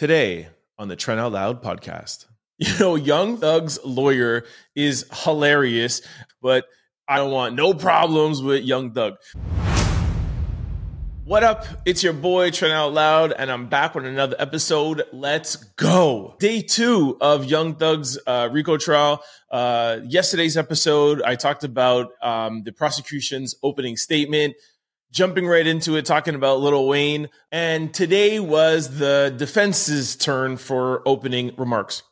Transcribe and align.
Today 0.00 0.48
on 0.78 0.88
the 0.88 0.96
Trent 0.96 1.20
Out 1.20 1.32
Loud 1.32 1.62
podcast. 1.62 2.24
You 2.56 2.78
know, 2.78 2.94
Young 2.94 3.36
Thug's 3.36 3.78
lawyer 3.84 4.46
is 4.74 5.04
hilarious, 5.12 6.00
but 6.40 6.64
I 7.06 7.18
don't 7.18 7.30
want 7.30 7.54
no 7.54 7.74
problems 7.74 8.42
with 8.42 8.64
Young 8.64 8.92
Thug. 8.92 9.16
What 11.24 11.44
up? 11.44 11.66
It's 11.84 12.02
your 12.02 12.14
boy 12.14 12.50
Trent 12.50 12.72
Out 12.72 12.94
Loud, 12.94 13.32
and 13.32 13.52
I'm 13.52 13.68
back 13.68 13.94
with 13.94 14.06
another 14.06 14.36
episode. 14.38 15.02
Let's 15.12 15.56
go. 15.56 16.34
Day 16.38 16.62
two 16.62 17.18
of 17.20 17.44
Young 17.44 17.74
Thug's 17.74 18.18
uh, 18.26 18.48
RICO 18.50 18.78
trial. 18.78 19.22
Uh, 19.50 19.98
yesterday's 20.04 20.56
episode, 20.56 21.20
I 21.20 21.34
talked 21.34 21.62
about 21.62 22.12
um, 22.22 22.62
the 22.62 22.72
prosecution's 22.72 23.54
opening 23.62 23.98
statement 23.98 24.54
jumping 25.12 25.46
right 25.46 25.66
into 25.66 25.96
it, 25.96 26.04
talking 26.04 26.34
about 26.34 26.60
Little 26.60 26.86
Wayne. 26.88 27.28
And 27.50 27.92
today 27.92 28.40
was 28.40 28.98
the 28.98 29.34
defense's 29.36 30.16
turn 30.16 30.56
for 30.56 31.06
opening 31.06 31.52
remarks. 31.56 32.02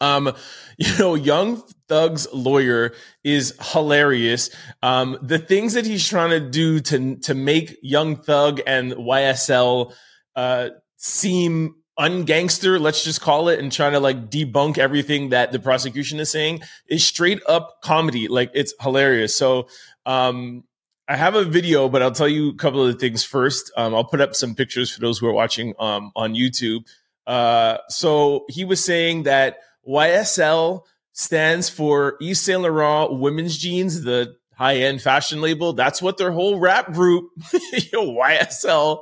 Um, 0.00 0.32
you 0.78 0.98
know, 0.98 1.14
Young 1.14 1.62
Thug's 1.88 2.32
lawyer 2.32 2.92
is 3.24 3.54
hilarious. 3.72 4.50
Um, 4.82 5.18
the 5.22 5.38
things 5.38 5.74
that 5.74 5.86
he's 5.86 6.06
trying 6.06 6.30
to 6.30 6.40
do 6.40 6.80
to 6.80 7.16
to 7.16 7.34
make 7.34 7.78
Young 7.82 8.16
Thug 8.16 8.60
and 8.66 8.92
YSL 8.92 9.92
uh, 10.34 10.70
seem 10.96 11.76
ungangster, 11.98 12.80
let's 12.80 13.04
just 13.04 13.20
call 13.20 13.48
it, 13.48 13.58
and 13.58 13.70
trying 13.70 13.92
to 13.92 14.00
like 14.00 14.30
debunk 14.30 14.78
everything 14.78 15.30
that 15.30 15.52
the 15.52 15.58
prosecution 15.58 16.18
is 16.20 16.30
saying 16.30 16.62
is 16.88 17.06
straight 17.06 17.40
up 17.46 17.80
comedy. 17.82 18.28
Like 18.28 18.50
it's 18.54 18.74
hilarious. 18.80 19.36
So 19.36 19.68
um 20.06 20.64
I 21.08 21.16
have 21.16 21.34
a 21.34 21.44
video, 21.44 21.88
but 21.88 22.02
I'll 22.02 22.12
tell 22.12 22.28
you 22.28 22.50
a 22.50 22.54
couple 22.54 22.84
of 22.84 22.92
the 22.92 22.98
things 22.98 23.24
first. 23.24 23.72
Um, 23.76 23.94
I'll 23.94 24.04
put 24.04 24.20
up 24.20 24.34
some 24.34 24.54
pictures 24.54 24.90
for 24.90 25.00
those 25.00 25.18
who 25.18 25.26
are 25.26 25.32
watching 25.32 25.74
um, 25.78 26.12
on 26.14 26.34
YouTube. 26.34 26.86
Uh, 27.26 27.78
so 27.88 28.44
he 28.48 28.64
was 28.64 28.82
saying 28.84 29.24
that 29.24 29.58
YSL 29.86 30.82
stands 31.12 31.68
for 31.68 32.16
Yves 32.20 32.40
Saint 32.40 32.62
Laurent 32.62 33.18
Women's 33.18 33.58
Jeans, 33.58 34.02
the 34.02 34.36
high 34.54 34.76
end 34.76 35.02
fashion 35.02 35.40
label. 35.40 35.72
That's 35.72 36.00
what 36.00 36.18
their 36.18 36.30
whole 36.32 36.58
rap 36.58 36.92
group, 36.92 37.30
YSL, 37.40 39.00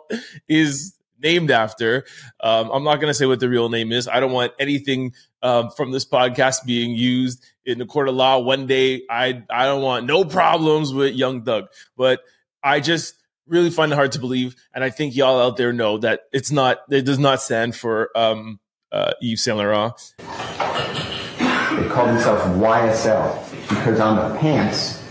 is 0.48 0.94
named 1.22 1.50
after. 1.50 2.04
Um, 2.40 2.70
I'm 2.70 2.84
not 2.84 2.96
going 2.96 3.10
to 3.10 3.14
say 3.14 3.26
what 3.26 3.40
the 3.40 3.48
real 3.48 3.68
name 3.68 3.92
is. 3.92 4.08
I 4.08 4.20
don't 4.20 4.32
want 4.32 4.52
anything 4.58 5.12
um, 5.42 5.70
from 5.70 5.90
this 5.90 6.06
podcast 6.06 6.64
being 6.64 6.92
used 6.94 7.44
in 7.64 7.78
the 7.78 7.86
court 7.86 8.08
of 8.08 8.14
law 8.14 8.38
one 8.38 8.66
day. 8.66 9.02
I 9.08 9.42
I 9.50 9.64
don't 9.64 9.82
want 9.82 10.06
no 10.06 10.24
problems 10.24 10.92
with 10.92 11.14
Young 11.14 11.42
Thug, 11.42 11.66
but 11.96 12.20
I 12.62 12.80
just 12.80 13.14
really 13.46 13.70
find 13.70 13.92
it 13.92 13.96
hard 13.96 14.12
to 14.12 14.18
believe, 14.18 14.54
and 14.72 14.84
I 14.84 14.90
think 14.90 15.16
y'all 15.16 15.40
out 15.40 15.56
there 15.56 15.72
know 15.72 15.98
that 15.98 16.22
it's 16.32 16.50
not. 16.50 16.80
It 16.90 17.02
does 17.02 17.18
not 17.18 17.42
stand 17.42 17.76
for 17.76 18.10
um, 18.16 18.60
uh, 18.92 19.12
Yves 19.20 19.42
Saint 19.42 19.58
Laurent. 19.58 20.14
They 20.18 21.88
call 21.88 22.06
themselves 22.06 22.42
YSL 22.58 23.68
because 23.68 24.00
on 24.00 24.16
the 24.16 24.38
pants, 24.38 25.02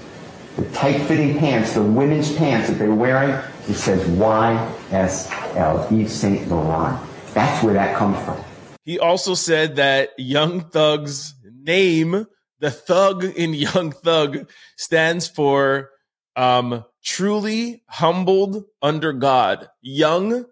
the 0.55 0.69
tight-fitting 0.71 1.39
pants, 1.39 1.73
the 1.73 1.81
women's 1.81 2.35
pants 2.35 2.69
that 2.69 2.77
they're 2.77 2.93
wearing, 2.93 3.31
it 3.67 3.75
says 3.75 4.05
YSL, 4.09 5.91
Yves 5.91 6.13
Saint 6.13 6.49
Laurent. 6.49 6.99
That's 7.33 7.63
where 7.63 7.73
that 7.73 7.95
comes 7.95 8.17
from. 8.25 8.43
He 8.83 8.99
also 8.99 9.35
said 9.35 9.75
that 9.77 10.11
Young 10.17 10.61
Thug's 10.61 11.35
name, 11.63 12.25
the 12.59 12.71
thug 12.71 13.23
in 13.23 13.53
Young 13.53 13.91
Thug, 13.91 14.49
stands 14.77 15.27
for 15.27 15.91
um, 16.35 16.85
truly 17.03 17.83
humbled 17.87 18.65
under 18.81 19.13
God. 19.13 19.69
Young, 19.81 20.45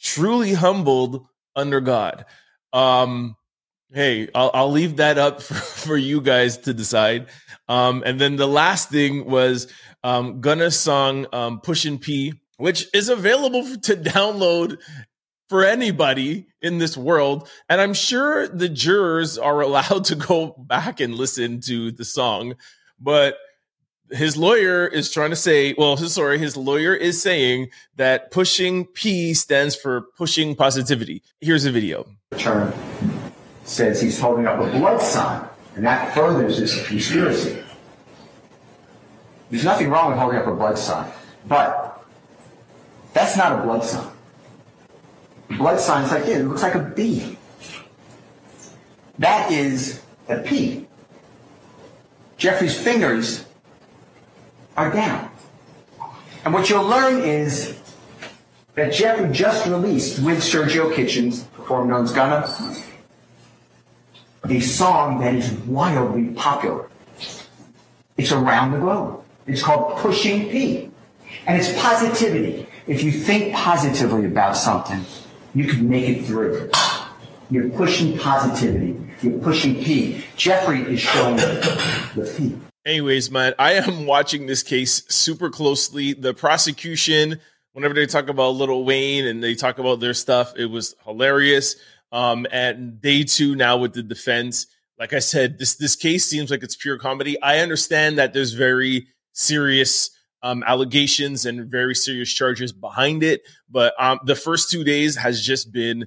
truly 0.00 0.52
humbled 0.52 1.26
under 1.56 1.80
God. 1.80 2.24
Um, 2.72 3.36
hey, 3.92 4.28
I'll, 4.34 4.50
I'll 4.54 4.70
leave 4.70 4.96
that 4.96 5.18
up 5.18 5.42
for, 5.42 5.54
for 5.54 5.96
you 5.96 6.20
guys 6.20 6.58
to 6.58 6.74
decide. 6.74 7.26
Um, 7.68 8.02
and 8.04 8.20
then 8.20 8.36
the 8.36 8.48
last 8.48 8.90
thing 8.90 9.24
was 9.24 9.72
um, 10.02 10.40
Gunna's 10.40 10.78
song 10.78 11.26
um, 11.32 11.60
Pushin' 11.60 11.98
P, 11.98 12.34
which 12.56 12.86
is 12.94 13.08
available 13.08 13.62
to 13.62 13.96
download 13.96 14.78
for 15.48 15.64
anybody 15.64 16.46
in 16.62 16.78
this 16.78 16.96
world. 16.96 17.48
And 17.68 17.80
I'm 17.80 17.94
sure 17.94 18.48
the 18.48 18.68
jurors 18.68 19.38
are 19.38 19.60
allowed 19.60 20.04
to 20.06 20.14
go 20.14 20.54
back 20.58 21.00
and 21.00 21.14
listen 21.14 21.60
to 21.62 21.90
the 21.90 22.04
song, 22.04 22.54
but 22.98 23.36
his 24.10 24.36
lawyer 24.36 24.86
is 24.86 25.10
trying 25.10 25.30
to 25.30 25.36
say, 25.36 25.74
well, 25.76 25.96
sorry, 25.96 26.38
his 26.38 26.56
lawyer 26.56 26.94
is 26.94 27.20
saying 27.20 27.68
that 27.96 28.30
pushing 28.30 28.84
P 28.84 29.34
stands 29.34 29.74
for 29.74 30.02
pushing 30.16 30.54
positivity. 30.54 31.22
Here's 31.40 31.64
a 31.64 31.72
video. 31.72 32.06
Term 32.36 32.72
says 33.64 34.00
he's 34.00 34.20
holding 34.20 34.46
up 34.46 34.60
a 34.60 34.70
blood 34.78 35.00
sign, 35.00 35.48
and 35.74 35.86
that 35.86 36.14
furthers 36.14 36.58
this 36.58 36.86
conspiracy. 36.86 37.62
There's 39.50 39.64
nothing 39.64 39.88
wrong 39.88 40.10
with 40.10 40.18
holding 40.18 40.38
up 40.38 40.46
a 40.46 40.54
blood 40.54 40.78
sign, 40.78 41.10
but 41.46 42.04
that's 43.14 43.36
not 43.36 43.58
a 43.58 43.62
blood 43.62 43.84
sign 43.84 44.13
blood 45.58 45.80
signs 45.80 46.10
like 46.10 46.24
this. 46.24 46.38
It 46.38 46.44
looks 46.44 46.62
like 46.62 46.74
a 46.74 46.80
B. 46.80 47.38
That 49.18 49.50
is 49.50 50.02
a 50.28 50.38
P. 50.38 50.86
Jeffery's 52.36 52.78
fingers 52.78 53.44
are 54.76 54.92
down. 54.92 55.30
And 56.44 56.52
what 56.52 56.68
you'll 56.68 56.84
learn 56.84 57.22
is 57.22 57.78
that 58.74 58.92
Jeffery 58.92 59.32
just 59.32 59.66
released 59.66 60.20
with 60.20 60.38
Sergio 60.38 60.94
Kitchens, 60.94 61.44
performed 61.44 61.92
as 61.92 62.12
Gunna, 62.12 62.46
a 64.48 64.60
song 64.60 65.20
that 65.20 65.34
is 65.34 65.52
wildly 65.52 66.34
popular. 66.34 66.88
It's 68.16 68.32
around 68.32 68.72
the 68.72 68.78
globe. 68.78 69.22
It's 69.46 69.62
called 69.62 69.98
Pushing 69.98 70.50
P. 70.50 70.90
And 71.46 71.60
it's 71.60 71.72
positivity. 71.80 72.66
If 72.86 73.02
you 73.02 73.12
think 73.12 73.54
positively 73.54 74.26
about 74.26 74.56
something, 74.56 75.04
you 75.54 75.66
can 75.66 75.88
make 75.88 76.08
it 76.08 76.24
through. 76.24 76.70
You're 77.50 77.68
pushing 77.70 78.18
positivity. 78.18 78.98
You're 79.22 79.38
pushing 79.38 79.76
P. 79.76 80.24
Jeffery 80.36 80.82
is 80.82 81.00
showing 81.00 81.36
the 81.36 82.34
P. 82.36 82.58
Anyways, 82.86 83.30
man, 83.30 83.54
I 83.58 83.74
am 83.74 84.06
watching 84.06 84.46
this 84.46 84.62
case 84.62 85.04
super 85.08 85.50
closely. 85.50 86.12
The 86.12 86.34
prosecution, 86.34 87.40
whenever 87.72 87.94
they 87.94 88.06
talk 88.06 88.28
about 88.28 88.50
Little 88.50 88.84
Wayne 88.84 89.26
and 89.26 89.42
they 89.42 89.54
talk 89.54 89.78
about 89.78 90.00
their 90.00 90.14
stuff, 90.14 90.52
it 90.56 90.66
was 90.66 90.94
hilarious. 91.04 91.76
Um, 92.12 92.46
and 92.52 93.00
day 93.00 93.24
two 93.24 93.56
now 93.56 93.76
with 93.78 93.94
the 93.94 94.02
defense, 94.02 94.66
like 94.98 95.12
I 95.12 95.18
said, 95.18 95.58
this 95.58 95.74
this 95.76 95.96
case 95.96 96.26
seems 96.26 96.50
like 96.50 96.62
it's 96.62 96.76
pure 96.76 96.98
comedy. 96.98 97.40
I 97.40 97.58
understand 97.58 98.18
that 98.18 98.32
there's 98.32 98.52
very 98.52 99.08
serious 99.32 100.10
um, 100.44 100.62
allegations 100.66 101.46
and 101.46 101.68
very 101.68 101.94
serious 101.94 102.32
charges 102.32 102.70
behind 102.70 103.22
it. 103.22 103.42
But 103.68 103.94
um, 103.98 104.20
the 104.24 104.36
first 104.36 104.70
two 104.70 104.84
days 104.84 105.16
has 105.16 105.44
just 105.44 105.72
been 105.72 106.06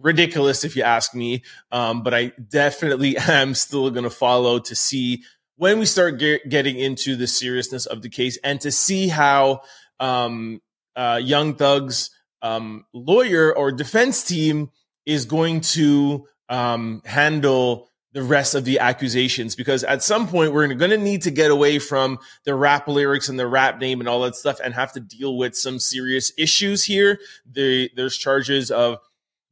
ridiculous, 0.00 0.64
if 0.64 0.76
you 0.76 0.84
ask 0.84 1.12
me. 1.14 1.42
Um, 1.72 2.02
but 2.04 2.14
I 2.14 2.32
definitely 2.48 3.16
am 3.28 3.54
still 3.54 3.90
going 3.90 4.04
to 4.04 4.10
follow 4.10 4.60
to 4.60 4.74
see 4.76 5.24
when 5.56 5.80
we 5.80 5.86
start 5.86 6.18
get, 6.18 6.48
getting 6.48 6.78
into 6.78 7.16
the 7.16 7.26
seriousness 7.26 7.86
of 7.86 8.00
the 8.00 8.08
case 8.08 8.38
and 8.44 8.60
to 8.60 8.70
see 8.70 9.08
how 9.08 9.62
um, 9.98 10.62
uh, 10.94 11.20
Young 11.22 11.54
Thug's 11.54 12.10
um, 12.42 12.84
lawyer 12.92 13.56
or 13.56 13.72
defense 13.72 14.22
team 14.24 14.70
is 15.04 15.24
going 15.24 15.62
to 15.62 16.26
um, 16.48 17.02
handle 17.04 17.90
the 18.14 18.22
rest 18.22 18.54
of 18.54 18.64
the 18.64 18.78
accusations 18.78 19.56
because 19.56 19.82
at 19.82 20.02
some 20.02 20.28
point 20.28 20.52
we're 20.52 20.72
going 20.72 20.90
to 20.90 20.96
need 20.96 21.22
to 21.22 21.32
get 21.32 21.50
away 21.50 21.80
from 21.80 22.18
the 22.44 22.54
rap 22.54 22.86
lyrics 22.86 23.28
and 23.28 23.38
the 23.38 23.46
rap 23.46 23.80
name 23.80 24.00
and 24.00 24.08
all 24.08 24.20
that 24.20 24.36
stuff 24.36 24.60
and 24.62 24.72
have 24.72 24.92
to 24.92 25.00
deal 25.00 25.36
with 25.36 25.56
some 25.56 25.80
serious 25.80 26.32
issues 26.38 26.84
here. 26.84 27.18
The, 27.44 27.90
there's 27.96 28.16
charges 28.16 28.70
of 28.70 28.98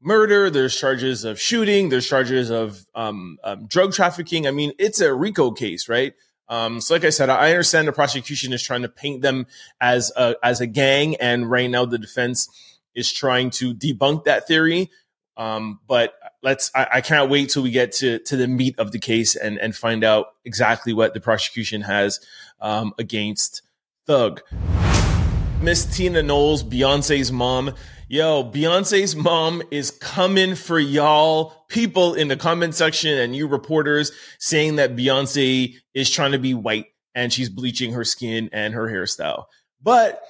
murder, 0.00 0.49
there's 0.49 0.77
charges 0.78 1.25
of 1.25 1.41
shooting, 1.41 1.88
there's 1.88 2.06
charges 2.06 2.50
of 2.50 2.87
um, 2.94 3.37
um, 3.43 3.67
drug 3.67 3.93
trafficking. 3.93 4.47
I 4.47 4.53
mean, 4.53 4.73
it's 4.79 5.00
a 5.00 5.12
RICO 5.12 5.50
case, 5.50 5.88
right? 5.88 6.14
Um, 6.49 6.81
so, 6.81 6.94
like 6.94 7.05
I 7.05 7.11
said, 7.11 7.31
I 7.31 7.50
understand 7.50 7.88
the 7.88 7.93
prosecution 7.93 8.53
is 8.53 8.62
trying 8.62 8.82
to 8.82 8.88
paint 8.88 9.23
them 9.23 9.47
as 9.81 10.12
a, 10.17 10.37
as 10.43 10.61
a 10.61 10.67
gang, 10.67 11.17
and 11.17 11.50
right 11.50 11.70
now 11.70 11.85
the 11.85 11.99
defense 11.99 12.49
is 12.94 13.11
trying 13.11 13.50
to 13.50 13.75
debunk 13.75 14.25
that 14.25 14.47
theory. 14.47 14.91
Um, 15.37 15.81
but 15.87 16.14
let's 16.43 16.70
I, 16.75 16.88
I, 16.94 17.00
can't 17.00 17.31
wait 17.31 17.49
till 17.50 17.62
we 17.62 17.70
get 17.70 17.93
to 17.93 18.19
to 18.20 18.37
the 18.37 18.46
meat 18.46 18.79
of 18.79 18.93
the 18.93 18.99
case 18.99 19.34
and 19.34 19.58
and 19.58 19.75
find 19.75 20.05
out 20.05 20.26
exactly 20.44 20.93
what 20.93 21.14
the 21.14 21.20
prosecution 21.20 21.81
has 21.82 22.20
um, 22.61 22.93
against 22.99 23.62
Thug. 24.06 24.43
Miss 25.62 25.87
Tina 25.87 26.23
Knowles, 26.23 26.64
Beyonce's 26.64 27.31
mom. 27.31 27.75
Yo, 28.08 28.44
Beyonce's 28.44 29.17
mom 29.17 29.62
is 29.70 29.90
coming 29.90 30.55
for 30.55 30.79
y'all 30.79 31.64
people 31.69 32.14
in 32.14 32.28
the 32.28 32.37
comment 32.37 32.75
section 32.75 33.17
and 33.17 33.35
you 33.35 33.46
reporters 33.46 34.12
saying 34.38 34.76
that 34.76 34.96
Beyonce 34.96 35.76
is 35.94 36.11
trying 36.11 36.32
to 36.32 36.38
be 36.38 36.52
white 36.52 36.87
and 37.14 37.32
she's 37.32 37.49
bleaching 37.49 37.93
her 37.93 38.05
skin 38.05 38.50
and 38.52 38.75
her 38.75 38.88
hairstyle. 38.88 39.44
But 39.81 40.23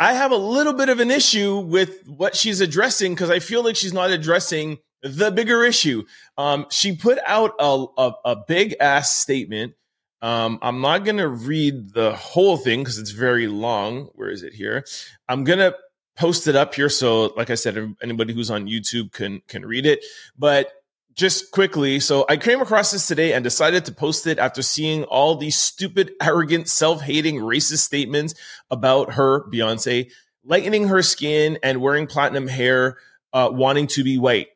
I 0.00 0.14
have 0.14 0.32
a 0.32 0.36
little 0.36 0.72
bit 0.72 0.88
of 0.88 0.98
an 0.98 1.10
issue 1.10 1.58
with 1.58 2.08
what 2.08 2.34
she's 2.34 2.62
addressing 2.62 3.14
because 3.14 3.28
I 3.28 3.38
feel 3.38 3.62
like 3.62 3.76
she's 3.76 3.92
not 3.92 4.10
addressing 4.10 4.78
the 5.02 5.30
bigger 5.30 5.62
issue. 5.62 6.04
Um, 6.38 6.64
she 6.70 6.96
put 6.96 7.18
out 7.26 7.52
a, 7.60 7.84
a, 7.98 8.12
a 8.24 8.36
big 8.48 8.76
ass 8.80 9.14
statement. 9.14 9.74
Um, 10.22 10.58
I'm 10.62 10.80
not 10.80 11.04
going 11.04 11.18
to 11.18 11.28
read 11.28 11.92
the 11.92 12.14
whole 12.14 12.56
thing 12.56 12.80
because 12.80 12.98
it's 12.98 13.10
very 13.10 13.46
long. 13.46 14.08
Where 14.14 14.30
is 14.30 14.42
it 14.42 14.54
here? 14.54 14.86
I'm 15.28 15.44
going 15.44 15.58
to 15.58 15.76
post 16.16 16.48
it 16.48 16.56
up 16.56 16.74
here. 16.74 16.88
So, 16.88 17.26
like 17.36 17.50
I 17.50 17.54
said, 17.54 17.94
anybody 18.02 18.32
who's 18.32 18.50
on 18.50 18.68
YouTube 18.68 19.12
can, 19.12 19.42
can 19.48 19.66
read 19.66 19.84
it. 19.84 20.02
But 20.36 20.72
just 21.20 21.50
quickly, 21.50 22.00
so 22.00 22.24
I 22.30 22.38
came 22.38 22.62
across 22.62 22.92
this 22.92 23.06
today 23.06 23.34
and 23.34 23.44
decided 23.44 23.84
to 23.84 23.92
post 23.92 24.26
it 24.26 24.38
after 24.38 24.62
seeing 24.62 25.04
all 25.04 25.36
these 25.36 25.54
stupid, 25.54 26.12
arrogant, 26.22 26.66
self 26.66 27.02
hating, 27.02 27.36
racist 27.36 27.80
statements 27.80 28.34
about 28.70 29.12
her, 29.12 29.44
Beyonce, 29.50 30.10
lightening 30.44 30.88
her 30.88 31.02
skin 31.02 31.58
and 31.62 31.82
wearing 31.82 32.06
platinum 32.06 32.48
hair, 32.48 32.96
uh, 33.34 33.50
wanting 33.52 33.86
to 33.88 34.02
be 34.02 34.16
white. 34.16 34.48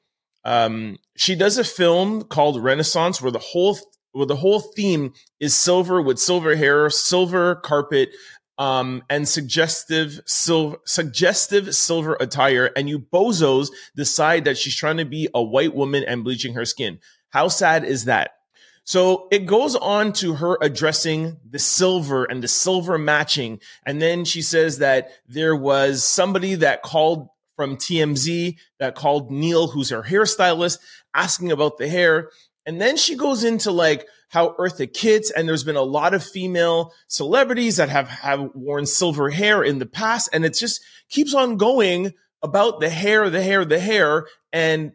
Um, 0.43 0.97
she 1.17 1.35
does 1.35 1.59
a 1.59 1.65
film 1.65 2.23
called 2.23 2.63
Renaissance 2.63 3.21
where 3.21 3.31
the 3.31 3.39
whole 3.39 3.79
where 4.13 4.27
the 4.27 4.37
whole 4.37 4.61
theme 4.61 5.13
is 5.41 5.55
silver 5.55 6.01
with 6.01 6.19
silver 6.19 6.57
hair, 6.57 6.89
silver 6.89 7.57
carpet, 7.57 8.09
um, 8.59 9.03
and 9.11 9.29
suggestive 9.29 10.21
silver 10.27 10.79
suggestive 10.85 11.75
silver 11.75 12.17
attire, 12.21 12.71
and 12.77 12.89
you 12.89 12.99
bozos 12.99 13.69
decide 13.97 14.45
that 14.45 14.59
she's 14.59 14.77
trying 14.77 14.99
to 14.99 15.05
be 15.05 15.29
a 15.35 15.43
white 15.43 15.75
woman 15.75 16.05
and 16.05 16.25
bleaching 16.25 16.55
her 16.55 16.65
skin. 16.65 16.99
How 17.31 17.49
sad 17.49 17.85
is 17.85 18.05
that? 18.05 18.33
So 18.85 19.29
it 19.31 19.47
goes 19.47 19.75
on 19.75 20.13
to 20.15 20.35
her 20.35 20.59
addressing 20.61 21.39
the 21.49 21.59
silver 21.59 22.25
and 22.25 22.43
the 22.43 22.49
silver 22.49 22.99
matching. 22.99 23.61
And 23.87 24.01
then 24.01 24.27
she 24.27 24.43
says 24.43 24.79
that 24.79 25.11
there 25.27 25.57
was 25.57 26.05
somebody 26.05 26.55
that 26.57 26.83
called 26.83 27.29
from 27.57 27.77
TMZ 27.77 28.57
that 28.79 28.95
called 28.95 29.31
Neil, 29.31 29.69
who's 29.69 29.91
her 29.91 30.03
hairstylist, 30.03 30.79
asking 31.15 31.51
about 31.51 31.79
the 31.79 31.89
hair. 31.89 32.31
And 32.67 32.81
then 32.81 32.97
she 32.97 33.17
goes 33.17 33.43
into 33.43 33.71
like 33.71 34.07
how 34.35 34.57
Eartha 34.59 34.93
Kitt, 34.93 35.31
and 35.37 35.49
there's 35.49 35.63
been 35.63 35.77
a 35.77 35.83
lot 35.83 36.13
of 36.13 36.25
female 36.25 36.93
celebrities 37.07 37.77
that 37.77 37.89
have, 37.89 38.09
have 38.09 38.51
worn 38.53 38.85
silver 38.85 39.31
hair 39.31 39.63
in 39.63 39.79
the 39.79 39.87
past. 39.87 40.29
And 40.33 40.45
it 40.45 40.55
just 40.55 40.83
keeps 41.09 41.35
on 41.35 41.57
going 41.57 42.15
about 42.43 42.81
the 42.81 42.91
hair, 42.91 43.31
the 43.31 43.41
hair, 43.41 43.65
the 43.65 43.79
hair. 43.79 44.27
And 44.53 44.91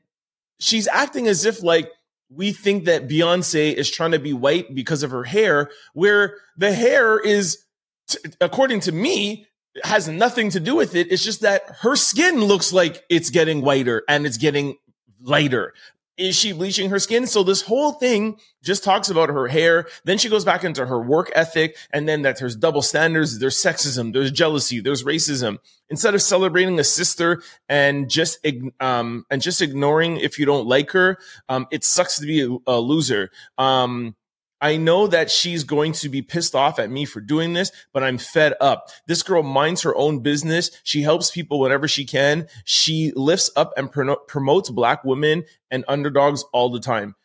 she's 0.59 0.89
acting 0.89 1.29
as 1.29 1.45
if 1.45 1.63
like 1.63 1.89
we 2.29 2.51
think 2.51 2.83
that 2.83 3.07
Beyonce 3.07 3.73
is 3.73 3.89
trying 3.89 4.11
to 4.11 4.19
be 4.19 4.33
white 4.33 4.75
because 4.75 5.03
of 5.03 5.11
her 5.11 5.23
hair, 5.23 5.71
where 5.93 6.35
the 6.57 6.73
hair 6.73 7.17
is, 7.17 7.63
t- 8.09 8.19
according 8.41 8.81
to 8.81 8.91
me, 8.91 9.47
has 9.85 10.09
nothing 10.09 10.49
to 10.49 10.59
do 10.59 10.75
with 10.75 10.95
it. 10.95 11.13
It's 11.13 11.23
just 11.23 11.43
that 11.43 11.63
her 11.79 11.95
skin 11.95 12.43
looks 12.43 12.73
like 12.73 13.05
it's 13.09 13.29
getting 13.29 13.61
whiter 13.61 14.03
and 14.09 14.25
it's 14.25 14.37
getting 14.37 14.75
lighter. 15.21 15.73
Is 16.19 16.35
she 16.35 16.51
bleaching 16.51 16.89
her 16.89 16.99
skin? 16.99 17.25
So 17.27 17.43
this 17.43 17.61
whole 17.61 17.93
thing 17.93 18.37
just 18.61 18.83
talks 18.83 19.09
about 19.09 19.29
her 19.29 19.47
hair. 19.47 19.87
Then 20.03 20.17
she 20.17 20.27
goes 20.27 20.43
back 20.43 20.65
into 20.65 20.85
her 20.85 21.01
work 21.01 21.31
ethic 21.33 21.77
and 21.93 22.09
then 22.09 22.23
that 22.23 22.37
there's 22.37 22.57
double 22.57 22.81
standards, 22.81 23.39
there's 23.39 23.55
sexism, 23.55 24.11
there's 24.11 24.29
jealousy, 24.29 24.81
there's 24.81 25.05
racism. 25.05 25.59
Instead 25.89 26.15
of 26.15 26.21
celebrating 26.21 26.77
a 26.77 26.83
sister 26.83 27.41
and 27.69 28.09
just, 28.09 28.45
um, 28.81 29.25
and 29.31 29.41
just 29.41 29.61
ignoring 29.61 30.17
if 30.17 30.37
you 30.37 30.45
don't 30.45 30.67
like 30.67 30.91
her, 30.91 31.17
um, 31.47 31.67
it 31.71 31.85
sucks 31.85 32.19
to 32.19 32.25
be 32.25 32.59
a, 32.67 32.79
loser. 32.79 33.31
Um, 33.57 34.13
I 34.61 34.77
know 34.77 35.07
that 35.07 35.31
she's 35.31 35.63
going 35.63 35.93
to 35.93 36.09
be 36.09 36.21
pissed 36.21 36.53
off 36.53 36.79
at 36.79 36.89
me 36.89 37.05
for 37.05 37.21
doing 37.21 37.53
this, 37.53 37.71
but 37.93 38.03
I'm 38.03 38.17
fed 38.17 38.55
up. 38.59 38.89
This 39.07 39.23
girl 39.23 39.41
minds 39.41 39.83
her 39.83 39.95
own 39.95 40.19
business. 40.19 40.71
She 40.83 41.01
helps 41.01 41.31
people 41.31 41.59
whenever 41.59 41.87
she 41.87 42.05
can. 42.05 42.47
She 42.65 43.13
lifts 43.15 43.49
up 43.55 43.71
and 43.77 43.91
promotes 43.91 44.69
black 44.69 45.05
women 45.05 45.45
and 45.71 45.85
underdogs 45.87 46.43
all 46.51 46.69
the 46.69 46.81
time. 46.81 47.15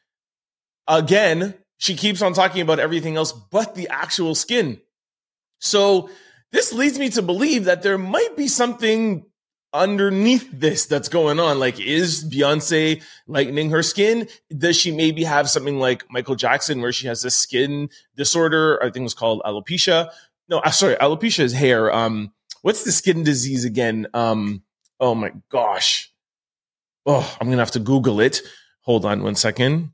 Again, 0.86 1.54
she 1.78 1.96
keeps 1.96 2.22
on 2.22 2.34
talking 2.34 2.62
about 2.62 2.78
everything 2.78 3.16
else 3.16 3.32
but 3.32 3.74
the 3.74 3.88
actual 3.88 4.34
skin. 4.34 4.80
So 5.58 6.10
this 6.52 6.72
leads 6.72 6.98
me 6.98 7.08
to 7.10 7.22
believe 7.22 7.64
that 7.64 7.82
there 7.82 7.98
might 7.98 8.36
be 8.36 8.46
something 8.46 9.26
underneath 9.74 10.48
this 10.52 10.86
that's 10.86 11.08
going 11.08 11.40
on? 11.40 11.58
Like, 11.58 11.80
is 11.80 12.24
Beyonce 12.24 13.02
lightening 13.26 13.70
her 13.70 13.82
skin? 13.82 14.28
Does 14.56 14.76
she 14.76 14.92
maybe 14.92 15.24
have 15.24 15.50
something 15.50 15.78
like 15.78 16.04
Michael 16.08 16.36
Jackson 16.36 16.80
where 16.80 16.92
she 16.92 17.08
has 17.08 17.24
a 17.24 17.30
skin 17.30 17.90
disorder? 18.16 18.82
I 18.82 18.90
think 18.90 19.04
it's 19.04 19.14
called 19.14 19.42
alopecia. 19.44 20.10
No, 20.48 20.58
uh, 20.58 20.70
sorry, 20.70 20.94
alopecia 20.94 21.40
is 21.40 21.52
hair. 21.52 21.92
Um, 21.92 22.32
what's 22.62 22.84
the 22.84 22.92
skin 22.92 23.24
disease 23.24 23.64
again? 23.64 24.06
Um, 24.14 24.62
oh 25.00 25.14
my 25.14 25.32
gosh. 25.50 26.12
Oh, 27.04 27.36
I'm 27.40 27.48
gonna 27.48 27.60
have 27.60 27.72
to 27.72 27.80
Google 27.80 28.20
it. 28.20 28.40
Hold 28.82 29.04
on 29.04 29.22
one 29.22 29.34
second. 29.34 29.90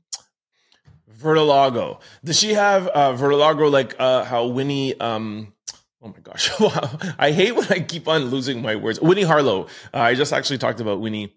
Vertilago. 1.07 1.99
Does 2.23 2.39
she 2.39 2.53
have 2.53 2.87
uh, 2.87 3.13
vertilago 3.13 3.67
like 3.67 3.95
uh, 3.99 4.23
how 4.23 4.45
Winnie 4.47 4.99
um 4.99 5.53
Oh 6.01 6.07
my 6.07 6.19
gosh. 6.19 6.51
Wow. 6.59 6.97
I 7.17 7.31
hate 7.31 7.55
when 7.55 7.67
I 7.71 7.79
keep 7.79 8.07
on 8.07 8.25
losing 8.25 8.61
my 8.61 8.75
words. 8.75 8.99
Winnie 8.99 9.23
Harlow. 9.23 9.65
Uh, 9.93 9.99
I 9.99 10.15
just 10.15 10.33
actually 10.33 10.57
talked 10.57 10.79
about 10.79 10.99
Winnie 10.99 11.35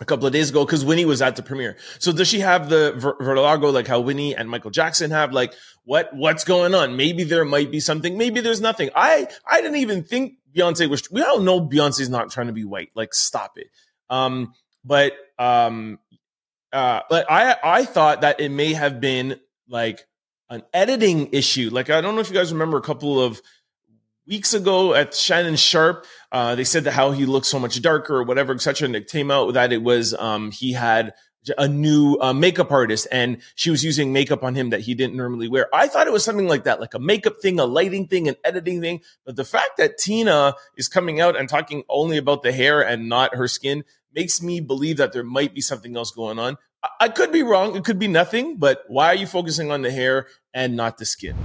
a 0.00 0.04
couple 0.04 0.26
of 0.26 0.32
days 0.32 0.50
ago 0.50 0.64
because 0.64 0.84
Winnie 0.84 1.04
was 1.04 1.20
at 1.20 1.36
the 1.36 1.42
premiere. 1.42 1.76
So 1.98 2.12
does 2.12 2.28
she 2.28 2.40
have 2.40 2.68
the 2.68 2.92
ver- 2.96 3.16
vertigo 3.20 3.70
like 3.70 3.86
how 3.86 4.00
Winnie 4.00 4.34
and 4.34 4.48
Michael 4.48 4.70
Jackson 4.70 5.10
have? 5.10 5.32
Like 5.32 5.52
what 5.84 6.14
what's 6.14 6.44
going 6.44 6.74
on? 6.74 6.96
Maybe 6.96 7.24
there 7.24 7.44
might 7.44 7.70
be 7.70 7.80
something. 7.80 8.16
Maybe 8.16 8.40
there's 8.40 8.60
nothing. 8.60 8.90
I 8.94 9.28
I 9.46 9.60
didn't 9.60 9.78
even 9.78 10.04
think 10.04 10.34
Beyonce 10.56 10.88
was. 10.88 11.10
We 11.10 11.22
all 11.22 11.40
know 11.40 11.60
Beyonce's 11.60 12.08
not 12.08 12.30
trying 12.30 12.46
to 12.46 12.52
be 12.52 12.64
white. 12.64 12.90
Like 12.94 13.14
stop 13.14 13.52
it. 13.56 13.68
Um, 14.08 14.52
but 14.84 15.12
um, 15.38 15.98
uh, 16.72 17.00
but 17.08 17.30
I 17.30 17.56
I 17.62 17.84
thought 17.84 18.22
that 18.22 18.40
it 18.40 18.50
may 18.50 18.72
have 18.72 19.00
been 19.00 19.38
like 19.68 20.06
an 20.48 20.62
editing 20.72 21.28
issue. 21.32 21.70
Like 21.70 21.90
I 21.90 22.00
don't 22.00 22.14
know 22.14 22.20
if 22.20 22.28
you 22.28 22.34
guys 22.34 22.52
remember 22.52 22.76
a 22.78 22.82
couple 22.82 23.20
of 23.20 23.40
weeks 24.30 24.54
ago 24.54 24.94
at 24.94 25.12
Shannon 25.12 25.56
Sharpe. 25.56 26.06
Uh, 26.30 26.54
they 26.54 26.64
said 26.64 26.84
that 26.84 26.92
how 26.92 27.10
he 27.10 27.26
looked 27.26 27.46
so 27.46 27.58
much 27.58 27.82
darker 27.82 28.16
or 28.16 28.22
whatever, 28.22 28.54
etc. 28.54 28.86
And 28.86 28.94
it 28.94 29.10
came 29.10 29.30
out 29.30 29.54
that 29.54 29.72
it 29.72 29.82
was 29.82 30.14
um, 30.14 30.52
he 30.52 30.72
had 30.72 31.12
a 31.58 31.66
new 31.66 32.16
uh, 32.20 32.32
makeup 32.32 32.70
artist 32.70 33.08
and 33.10 33.38
she 33.54 33.70
was 33.70 33.82
using 33.82 34.12
makeup 34.12 34.44
on 34.44 34.54
him 34.54 34.70
that 34.70 34.82
he 34.82 34.94
didn't 34.94 35.16
normally 35.16 35.48
wear. 35.48 35.74
I 35.74 35.88
thought 35.88 36.06
it 36.06 36.12
was 36.12 36.22
something 36.24 36.46
like 36.46 36.64
that, 36.64 36.80
like 36.80 36.94
a 36.94 36.98
makeup 36.98 37.40
thing, 37.42 37.58
a 37.58 37.64
lighting 37.64 38.06
thing, 38.06 38.28
an 38.28 38.36
editing 38.44 38.80
thing. 38.80 39.00
But 39.26 39.36
the 39.36 39.44
fact 39.44 39.78
that 39.78 39.98
Tina 39.98 40.54
is 40.76 40.86
coming 40.86 41.20
out 41.20 41.36
and 41.36 41.48
talking 41.48 41.82
only 41.88 42.16
about 42.16 42.42
the 42.42 42.52
hair 42.52 42.82
and 42.82 43.08
not 43.08 43.34
her 43.34 43.48
skin 43.48 43.84
makes 44.14 44.40
me 44.40 44.60
believe 44.60 44.98
that 44.98 45.12
there 45.12 45.24
might 45.24 45.54
be 45.54 45.60
something 45.60 45.96
else 45.96 46.12
going 46.12 46.38
on. 46.38 46.56
I, 46.84 46.88
I 47.00 47.08
could 47.08 47.32
be 47.32 47.42
wrong. 47.42 47.74
It 47.74 47.84
could 47.84 47.98
be 47.98 48.08
nothing, 48.08 48.58
but 48.58 48.84
why 48.86 49.06
are 49.06 49.14
you 49.16 49.26
focusing 49.26 49.72
on 49.72 49.82
the 49.82 49.90
hair 49.90 50.28
and 50.54 50.76
not 50.76 50.98
the 50.98 51.06
skin? 51.06 51.36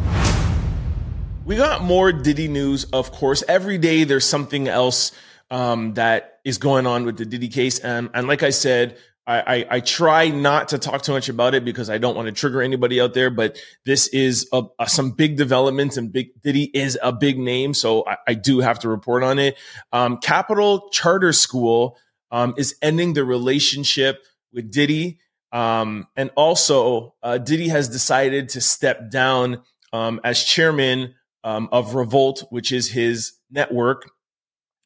We 1.45 1.57
got 1.57 1.83
more 1.83 2.11
Diddy 2.11 2.47
news, 2.47 2.85
of 2.85 3.11
course. 3.11 3.43
Every 3.47 3.77
day 3.77 4.03
there's 4.03 4.25
something 4.25 4.67
else 4.67 5.11
um, 5.51 5.93
that 5.93 6.39
is 6.43 6.57
going 6.57 6.87
on 6.87 7.05
with 7.05 7.17
the 7.17 7.25
Diddy 7.25 7.49
case. 7.49 7.77
And, 7.77 8.09
and 8.15 8.27
like 8.27 8.41
I 8.41 8.49
said, 8.49 8.97
I, 9.27 9.41
I, 9.41 9.65
I, 9.75 9.79
try 9.79 10.29
not 10.29 10.69
to 10.69 10.79
talk 10.79 11.03
too 11.03 11.11
much 11.11 11.29
about 11.29 11.53
it 11.53 11.63
because 11.63 11.87
I 11.87 11.99
don't 11.99 12.15
want 12.15 12.27
to 12.27 12.31
trigger 12.31 12.63
anybody 12.63 12.99
out 12.99 13.13
there, 13.13 13.29
but 13.29 13.59
this 13.85 14.07
is 14.07 14.49
a, 14.53 14.63
a, 14.79 14.89
some 14.89 15.11
big 15.11 15.37
developments 15.37 15.97
and 15.97 16.11
big 16.11 16.29
Diddy 16.41 16.63
is 16.63 16.97
a 17.03 17.11
big 17.11 17.37
name. 17.37 17.75
So 17.75 18.03
I, 18.07 18.17
I 18.29 18.33
do 18.33 18.61
have 18.61 18.79
to 18.79 18.89
report 18.89 19.21
on 19.21 19.37
it. 19.37 19.55
Um, 19.93 20.17
Capital 20.17 20.89
Charter 20.89 21.31
School 21.31 21.95
um, 22.31 22.55
is 22.57 22.75
ending 22.81 23.13
the 23.13 23.23
relationship 23.23 24.23
with 24.51 24.71
Diddy. 24.71 25.19
Um, 25.51 26.07
and 26.15 26.31
also, 26.35 27.13
uh, 27.21 27.37
Diddy 27.37 27.67
has 27.67 27.87
decided 27.87 28.49
to 28.49 28.61
step 28.61 29.11
down 29.11 29.61
um, 29.93 30.19
as 30.23 30.43
chairman 30.43 31.13
um, 31.45 31.69
of 31.71 31.93
Revolt, 31.93 32.43
which 32.49 32.71
is 32.71 32.89
his 32.89 33.33
network, 33.51 34.09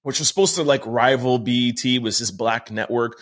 which 0.03 0.19
was 0.19 0.27
supposed 0.27 0.55
to 0.55 0.63
like 0.63 0.85
rival 0.85 1.39
BET, 1.39 1.83
was 2.01 2.19
his 2.19 2.31
black 2.31 2.69
network. 2.69 3.17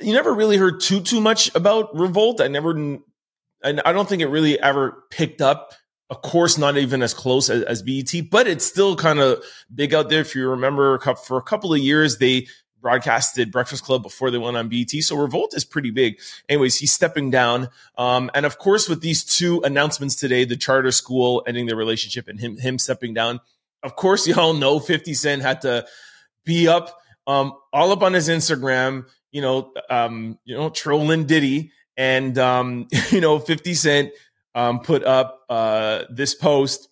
You 0.00 0.12
never 0.12 0.34
really 0.34 0.56
heard 0.56 0.80
too 0.80 1.00
too 1.00 1.20
much 1.20 1.54
about 1.54 1.96
Revolt. 1.96 2.40
I 2.40 2.48
never, 2.48 2.72
and 2.72 3.80
I 3.84 3.92
don't 3.92 4.08
think 4.08 4.20
it 4.20 4.26
really 4.26 4.60
ever 4.60 5.04
picked 5.10 5.40
up. 5.40 5.72
Of 6.10 6.20
course, 6.20 6.58
not 6.58 6.76
even 6.76 7.00
as 7.00 7.14
close 7.14 7.48
as, 7.48 7.62
as 7.62 7.82
BET, 7.82 8.28
but 8.30 8.46
it's 8.46 8.66
still 8.66 8.96
kind 8.96 9.20
of 9.20 9.42
big 9.74 9.94
out 9.94 10.10
there. 10.10 10.20
If 10.20 10.34
you 10.34 10.50
remember, 10.50 10.98
for 10.98 11.38
a 11.38 11.42
couple 11.42 11.72
of 11.72 11.78
years, 11.78 12.18
they 12.18 12.48
broadcasted 12.82 13.52
Breakfast 13.52 13.84
Club 13.84 14.02
before 14.02 14.30
they 14.30 14.36
went 14.36 14.56
on 14.56 14.68
BET. 14.68 14.90
So 14.90 15.16
Revolt 15.16 15.54
is 15.56 15.64
pretty 15.64 15.90
big. 15.90 16.20
Anyways, 16.48 16.78
he's 16.78 16.92
stepping 16.92 17.30
down. 17.30 17.68
Um, 17.96 18.30
and 18.34 18.44
of 18.44 18.58
course, 18.58 18.88
with 18.88 19.00
these 19.00 19.24
two 19.24 19.62
announcements 19.62 20.16
today, 20.16 20.44
the 20.44 20.56
charter 20.56 20.90
school 20.90 21.42
ending 21.46 21.66
their 21.66 21.76
relationship 21.76 22.28
and 22.28 22.38
him, 22.38 22.58
him 22.58 22.78
stepping 22.78 23.14
down. 23.14 23.40
Of 23.82 23.96
course, 23.96 24.26
y'all 24.26 24.52
know 24.52 24.80
50 24.80 25.14
Cent 25.14 25.42
had 25.42 25.62
to 25.62 25.86
be 26.44 26.68
up, 26.68 26.98
um, 27.26 27.54
all 27.72 27.92
up 27.92 28.02
on 28.02 28.12
his 28.12 28.28
Instagram, 28.28 29.06
you 29.30 29.40
know, 29.40 29.72
um, 29.88 30.38
you 30.44 30.56
know, 30.56 30.68
trolling 30.68 31.24
Diddy. 31.24 31.70
And, 31.96 32.36
um, 32.36 32.88
you 33.10 33.20
know, 33.20 33.38
50 33.38 33.74
Cent, 33.74 34.10
um, 34.54 34.80
put 34.80 35.04
up, 35.04 35.40
uh, 35.48 36.02
this 36.10 36.34
post 36.34 36.88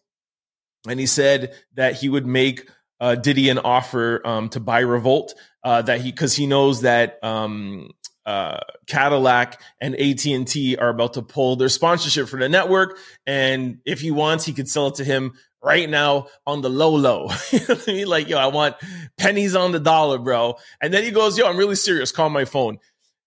and 0.88 0.98
he 0.98 1.04
said 1.04 1.52
that 1.74 1.96
he 1.96 2.08
would 2.08 2.26
make, 2.26 2.70
uh, 3.00 3.14
Diddy 3.14 3.48
an 3.48 3.58
offer 3.58 4.26
um, 4.26 4.48
to 4.50 4.60
buy 4.60 4.80
Revolt 4.80 5.34
uh, 5.62 5.82
that 5.82 6.00
he 6.00 6.10
because 6.10 6.34
he 6.34 6.46
knows 6.46 6.82
that 6.82 7.22
um, 7.22 7.90
uh, 8.26 8.60
Cadillac 8.86 9.60
and 9.80 9.94
AT 9.94 10.24
and 10.26 10.46
T 10.46 10.76
are 10.76 10.88
about 10.88 11.14
to 11.14 11.22
pull 11.22 11.56
their 11.56 11.68
sponsorship 11.68 12.28
for 12.28 12.38
the 12.38 12.48
network, 12.48 12.98
and 13.26 13.78
if 13.84 14.00
he 14.00 14.10
wants, 14.10 14.44
he 14.44 14.52
could 14.52 14.68
sell 14.68 14.88
it 14.88 14.96
to 14.96 15.04
him 15.04 15.32
right 15.62 15.88
now 15.88 16.26
on 16.46 16.62
the 16.62 16.70
low 16.70 16.94
low. 16.94 17.28
I 17.52 17.78
mean? 17.86 18.06
Like, 18.06 18.28
yo, 18.28 18.38
I 18.38 18.46
want 18.46 18.76
pennies 19.18 19.54
on 19.54 19.72
the 19.72 19.80
dollar, 19.80 20.18
bro. 20.18 20.56
And 20.80 20.92
then 20.92 21.04
he 21.04 21.10
goes, 21.10 21.36
yo, 21.36 21.46
I'm 21.46 21.56
really 21.56 21.74
serious. 21.74 22.12
Call 22.12 22.30
my 22.30 22.44
phone. 22.44 22.78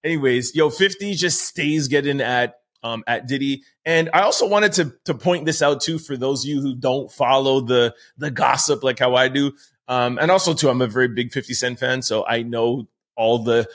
Anyways, 0.03 0.55
yo, 0.55 0.69
50 0.69 1.13
just 1.15 1.41
stays 1.41 1.87
getting 1.87 2.19
at 2.21 2.55
um, 2.83 3.03
at 3.07 3.27
Diddy. 3.27 3.63
And 3.85 4.09
I 4.13 4.21
also 4.21 4.47
wanted 4.47 4.73
to 4.73 4.93
to 5.05 5.13
point 5.13 5.45
this 5.45 5.61
out 5.61 5.81
too 5.81 5.99
for 5.99 6.17
those 6.17 6.43
of 6.43 6.49
you 6.49 6.61
who 6.61 6.75
don't 6.75 7.11
follow 7.11 7.61
the 7.61 7.95
the 8.17 8.31
gossip 8.31 8.83
like 8.83 8.99
how 8.99 9.15
I 9.15 9.29
do. 9.29 9.53
Um, 9.87 10.17
and 10.21 10.31
also 10.31 10.53
too, 10.53 10.69
I'm 10.69 10.81
a 10.81 10.87
very 10.87 11.09
big 11.09 11.31
50 11.31 11.53
Cent 11.53 11.79
fan, 11.79 12.01
so 12.01 12.25
I 12.25 12.43
know 12.43 12.87
all 13.15 13.39
the 13.39 13.67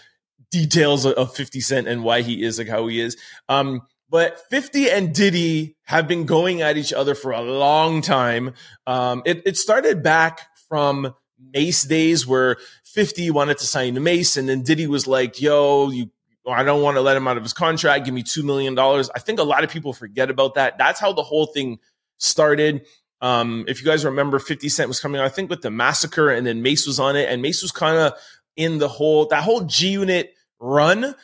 details 0.51 1.05
of 1.05 1.35
50 1.35 1.61
Cent 1.61 1.89
and 1.89 2.03
why 2.03 2.23
he 2.23 2.43
is 2.43 2.59
like 2.59 2.69
how 2.69 2.87
he 2.87 3.01
is. 3.01 3.17
Um, 3.49 3.83
but 4.11 4.41
50 4.49 4.91
and 4.91 5.15
Diddy 5.15 5.77
have 5.85 6.09
been 6.09 6.25
going 6.25 6.63
at 6.63 6.79
each 6.79 6.95
other 6.95 7.15
for 7.15 7.33
a 7.33 7.43
long 7.43 8.01
time. 8.01 8.55
Um, 8.87 9.23
it, 9.27 9.43
it 9.45 9.57
started 9.59 10.03
back 10.03 10.41
from 10.69 11.15
Mase 11.53 11.83
days 11.83 12.27
where 12.27 12.57
50 12.85 13.31
wanted 13.31 13.59
to 13.59 13.67
sign 13.67 13.95
to 13.95 14.01
Mase, 14.01 14.37
and 14.37 14.49
then 14.49 14.63
Diddy 14.63 14.87
was 14.87 15.07
like, 15.07 15.41
yo, 15.41 15.91
you 15.91 16.11
I 16.51 16.63
don't 16.63 16.83
want 16.83 16.97
to 16.97 17.01
let 17.01 17.17
him 17.17 17.29
out 17.29 17.37
of 17.37 17.43
his 17.43 17.53
contract. 17.53 18.05
Give 18.05 18.15
me 18.15 18.23
$2 18.23 18.45
million. 18.45 18.79
I 18.79 19.19
think 19.19 19.39
a 19.39 19.45
lot 19.45 19.65
of 19.65 19.71
people 19.71 19.93
forget 19.93 20.31
about 20.31 20.55
that. 20.55 20.79
That's 20.79 21.01
how 21.01 21.13
the 21.13 21.23
whole 21.23 21.47
thing 21.47 21.79
started. 22.19 22.87
Um, 23.21 23.65
if 23.69 23.81
you 23.81 23.87
guys 23.87 24.05
remember, 24.05 24.39
50 24.39 24.69
Cent 24.69 24.89
was 24.89 25.01
coming 25.01 25.21
out, 25.21 25.27
I 25.27 25.31
think, 25.31 25.51
with 25.51 25.63
the 25.63 25.71
massacre, 25.71 26.31
and 26.31 26.47
then 26.47 26.63
Mase 26.63 26.87
was 26.87 27.01
on 27.01 27.17
it, 27.17 27.29
and 27.29 27.43
Mase 27.43 27.63
was 27.63 27.73
kind 27.73 27.99
of 27.99 28.13
in 28.57 28.79
the 28.79 28.89
whole 28.89 29.27
that 29.27 29.43
whole 29.43 29.63
G 29.63 29.91
Unit 29.91 30.35
run 30.61 31.15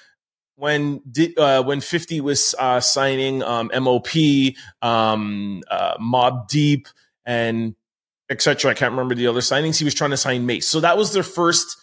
when 0.56 1.02
uh, 1.36 1.62
when 1.62 1.80
50 1.80 2.20
was 2.20 2.54
uh, 2.58 2.80
signing 2.80 3.42
um, 3.42 3.70
MOP, 3.80 4.08
um, 4.82 5.62
uh, 5.70 5.96
Mobb 5.98 6.48
Deep, 6.48 6.88
and 7.24 7.74
etc. 8.30 8.70
I 8.70 8.74
can't 8.74 8.92
remember 8.92 9.14
the 9.14 9.26
other 9.28 9.40
signings. 9.40 9.78
He 9.78 9.84
was 9.84 9.94
trying 9.94 10.10
to 10.10 10.16
sign 10.16 10.46
Mase, 10.46 10.66
so 10.66 10.80
that 10.80 10.96
was 10.96 11.12
their 11.12 11.22
first 11.22 11.76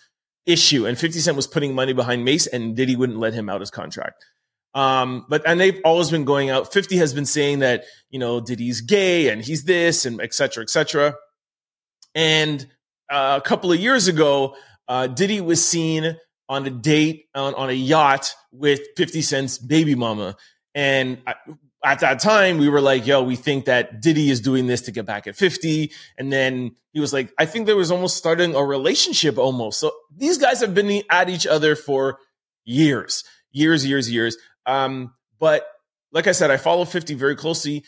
issue. 0.46 0.86
And 0.86 0.98
50 0.98 1.20
Cent 1.20 1.38
was 1.38 1.48
putting 1.48 1.76
money 1.76 1.94
behind 1.94 2.26
Mase, 2.26 2.48
and 2.48 2.76
Diddy 2.76 2.96
wouldn't 2.96 3.20
let 3.20 3.34
him 3.34 3.50
out 3.50 3.62
his 3.62 3.72
contract. 3.72 4.26
Um, 4.74 5.26
but 5.28 5.42
and 5.46 5.60
they've 5.60 5.82
always 5.84 6.10
been 6.10 6.24
going 6.24 6.50
out. 6.50 6.72
50 6.72 6.98
has 6.98 7.14
been 7.14 7.26
saying 7.26 7.60
that 7.60 7.84
you 8.10 8.20
know 8.20 8.40
Diddy's 8.40 8.82
gay 8.82 9.30
and 9.30 9.42
he's 9.42 9.66
this 9.66 10.06
and 10.06 10.22
etc. 10.22 10.64
etc. 10.64 11.16
And 12.16 12.68
uh, 13.10 13.40
a 13.44 13.46
couple 13.46 13.72
of 13.72 13.80
years 13.80 14.08
ago, 14.08 14.56
uh, 14.88 15.08
Diddy 15.08 15.42
was 15.42 15.66
seen 15.66 16.18
on 16.48 16.66
a 16.66 16.70
date 16.70 17.26
on, 17.36 17.54
on 17.56 17.70
a 17.70 17.74
yacht 17.74 18.34
with 18.52 18.82
50 18.98 19.22
Cent's 19.22 19.58
baby 19.58 19.96
mama. 19.96 20.36
And 20.74 21.22
at 21.84 22.00
that 22.02 22.20
time, 22.20 22.58
we 22.58 22.70
were 22.70 22.82
like, 22.82 23.08
yo, 23.08 23.24
we 23.24 23.36
think 23.36 23.66
that 23.66 24.02
Diddy 24.02 24.30
is 24.30 24.40
doing 24.40 24.68
this 24.68 24.82
to 24.82 24.92
get 24.92 25.06
back 25.06 25.26
at 25.26 25.36
50. 25.36 25.92
And 26.18 26.32
then 26.32 26.76
he 26.94 27.00
was 27.00 27.12
like, 27.12 27.34
I 27.40 27.46
think 27.46 27.66
there 27.66 27.76
was 27.76 27.92
almost 27.92 28.18
starting 28.18 28.54
a 28.54 28.64
relationship 28.64 29.38
almost. 29.38 29.80
So 29.80 29.92
these 30.16 30.38
guys 30.38 30.62
have 30.62 30.76
been 30.76 31.02
at 31.10 31.30
each 31.30 31.48
other 31.48 31.76
for 31.76 32.20
years, 32.66 33.24
years, 33.52 33.86
years, 33.86 34.12
years. 34.12 34.38
Um, 34.66 35.14
but 35.40 35.66
like 36.12 36.28
I 36.28 36.34
said, 36.34 36.52
I 36.52 36.58
follow 36.58 36.86
50 36.86 37.16
very 37.16 37.36
closely. 37.36 37.84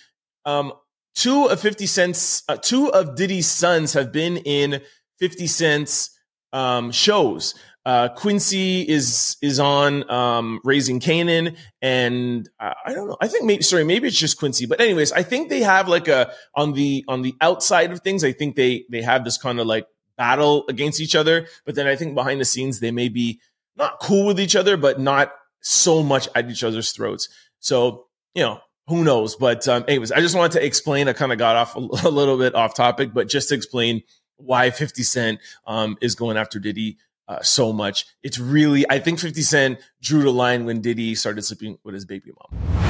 Um, 0.46 0.74
two 1.14 1.46
of 1.46 1.60
50 1.60 1.86
Cent's, 1.86 2.44
uh, 2.50 2.58
two 2.58 2.92
of 2.92 3.16
Diddy's 3.16 3.48
sons 3.48 3.94
have 3.94 4.12
been 4.12 4.38
in 4.38 4.82
50 5.20 5.46
Cent's 5.46 6.10
um, 6.52 6.92
shows. 6.92 7.54
Uh, 7.86 8.08
Quincy 8.10 8.82
is 8.88 9.36
is 9.42 9.60
on 9.60 10.10
um, 10.10 10.62
Raising 10.64 11.02
Kanan, 11.02 11.58
and 11.82 12.50
uh, 12.60 12.74
I 12.86 12.94
don't 12.94 13.10
know. 13.10 13.18
I 13.20 13.28
think 13.28 13.46
maybe 13.46 13.62
sorry, 13.62 13.84
maybe 13.84 14.08
it's 14.08 14.18
just 14.18 14.40
Quincy. 14.40 14.66
But 14.66 14.80
anyways, 14.80 15.12
I 15.12 15.24
think 15.24 15.50
they 15.50 15.62
have 15.62 15.90
like 15.90 16.08
a 16.08 16.32
on 16.56 16.74
the 16.74 17.04
on 17.10 17.24
the 17.24 17.36
outside 17.42 17.92
of 17.92 18.00
things. 18.00 18.24
I 18.24 18.32
think 18.32 18.56
they 18.56 18.86
they 18.90 19.02
have 19.02 19.26
this 19.26 19.38
kind 19.38 19.60
of 19.60 19.68
like 19.68 19.86
battle 20.18 20.66
against 20.70 21.02
each 21.02 21.16
other. 21.16 21.48
But 21.66 21.76
then 21.76 21.88
I 21.88 21.98
think 21.98 22.16
behind 22.16 22.40
the 22.40 22.46
scenes 22.46 22.80
they 22.80 22.92
may 22.92 23.10
be 23.10 23.42
not 23.76 24.00
cool 24.00 24.28
with 24.28 24.40
each 24.40 24.56
other, 24.56 24.78
but 24.78 25.00
not 25.00 25.34
so 25.60 26.04
much 26.04 26.30
at 26.36 26.50
each 26.50 26.64
other's 26.64 26.92
throats. 26.94 27.28
So 27.60 28.06
you 28.34 28.44
know, 28.44 28.62
who 28.88 29.04
knows? 29.04 29.36
But 29.36 29.68
um, 29.68 29.84
anyways, 29.90 30.14
I 30.14 30.22
just 30.22 30.36
wanted 30.36 30.54
to 30.54 30.66
explain. 30.66 31.10
I 31.10 31.14
kind 31.14 31.34
of 31.34 31.38
got 31.38 31.58
off 31.58 31.76
a, 31.76 31.80
a, 31.80 32.10
little 32.10 32.38
bit 32.38 32.56
off 32.56 32.76
topic, 32.76 33.14
but 33.14 33.28
just 33.28 33.50
to 33.50 33.56
explain 33.56 34.04
why 34.38 34.72
50 34.72 35.04
Cent 35.04 35.40
um, 35.68 35.98
is 36.02 36.16
going 36.16 36.38
after 36.38 36.60
Diddy 36.60 36.98
uh, 37.28 37.42
so 37.42 37.74
much. 37.74 38.06
It's 38.24 38.40
really, 38.40 38.86
I 38.90 39.00
think 39.00 39.20
50 39.20 39.42
Cent 39.42 39.80
drew 40.02 40.24
the 40.24 40.32
line 40.32 40.66
when 40.66 40.82
Diddy 40.82 41.16
started 41.16 41.44
sleeping 41.44 41.78
with 41.84 41.94
his 41.94 42.06
baby 42.06 42.32
mom. 42.32 42.84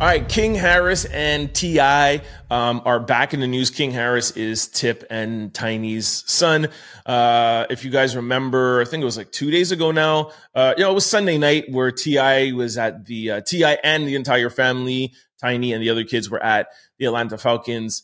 All 0.00 0.08
right, 0.08 0.28
King 0.28 0.56
Harris 0.56 1.04
and 1.04 1.54
T.I. 1.54 2.20
Um, 2.50 2.82
are 2.84 2.98
back 2.98 3.32
in 3.32 3.38
the 3.38 3.46
news. 3.46 3.70
King 3.70 3.92
Harris 3.92 4.32
is 4.32 4.66
Tip 4.66 5.04
and 5.08 5.54
Tiny's 5.54 6.24
son. 6.26 6.66
Uh, 7.06 7.66
if 7.70 7.84
you 7.84 7.92
guys 7.92 8.16
remember, 8.16 8.80
I 8.80 8.86
think 8.86 9.02
it 9.02 9.04
was 9.04 9.16
like 9.16 9.30
two 9.30 9.52
days 9.52 9.70
ago 9.70 9.92
now. 9.92 10.32
Uh, 10.52 10.74
you 10.76 10.82
know, 10.82 10.90
it 10.90 10.94
was 10.94 11.06
Sunday 11.06 11.38
night 11.38 11.66
where 11.70 11.92
T.I. 11.92 12.52
was 12.52 12.76
at 12.76 13.06
the 13.06 13.30
uh, 13.30 13.40
T.I. 13.42 13.78
and 13.84 14.06
the 14.06 14.16
entire 14.16 14.50
family, 14.50 15.14
Tiny 15.40 15.72
and 15.72 15.82
the 15.82 15.90
other 15.90 16.04
kids 16.04 16.28
were 16.28 16.42
at 16.42 16.68
the 16.98 17.06
Atlanta 17.06 17.38
Falcons 17.38 18.02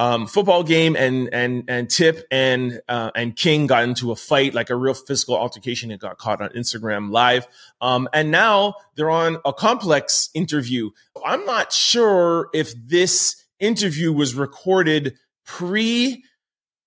um, 0.00 0.26
football 0.26 0.62
game, 0.62 0.96
and 0.96 1.28
and 1.30 1.64
and 1.68 1.90
Tip 1.90 2.26
and 2.30 2.80
uh, 2.88 3.10
and 3.14 3.36
King 3.36 3.66
got 3.66 3.84
into 3.84 4.12
a 4.12 4.16
fight, 4.16 4.54
like 4.54 4.70
a 4.70 4.74
real 4.74 4.94
physical 4.94 5.36
altercation. 5.36 5.90
It 5.90 6.00
got 6.00 6.16
caught 6.16 6.40
on 6.40 6.48
Instagram 6.50 7.10
Live, 7.10 7.46
um, 7.82 8.08
and 8.14 8.30
now 8.30 8.76
they're 8.94 9.10
on 9.10 9.36
a 9.44 9.52
complex 9.52 10.30
interview. 10.32 10.88
I'm 11.22 11.44
not 11.44 11.70
sure 11.70 12.48
if 12.54 12.72
this 12.88 13.44
interview 13.58 14.10
was 14.10 14.34
recorded 14.34 15.18
pre 15.44 16.24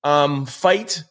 um, 0.03 0.47
fight 0.47 1.03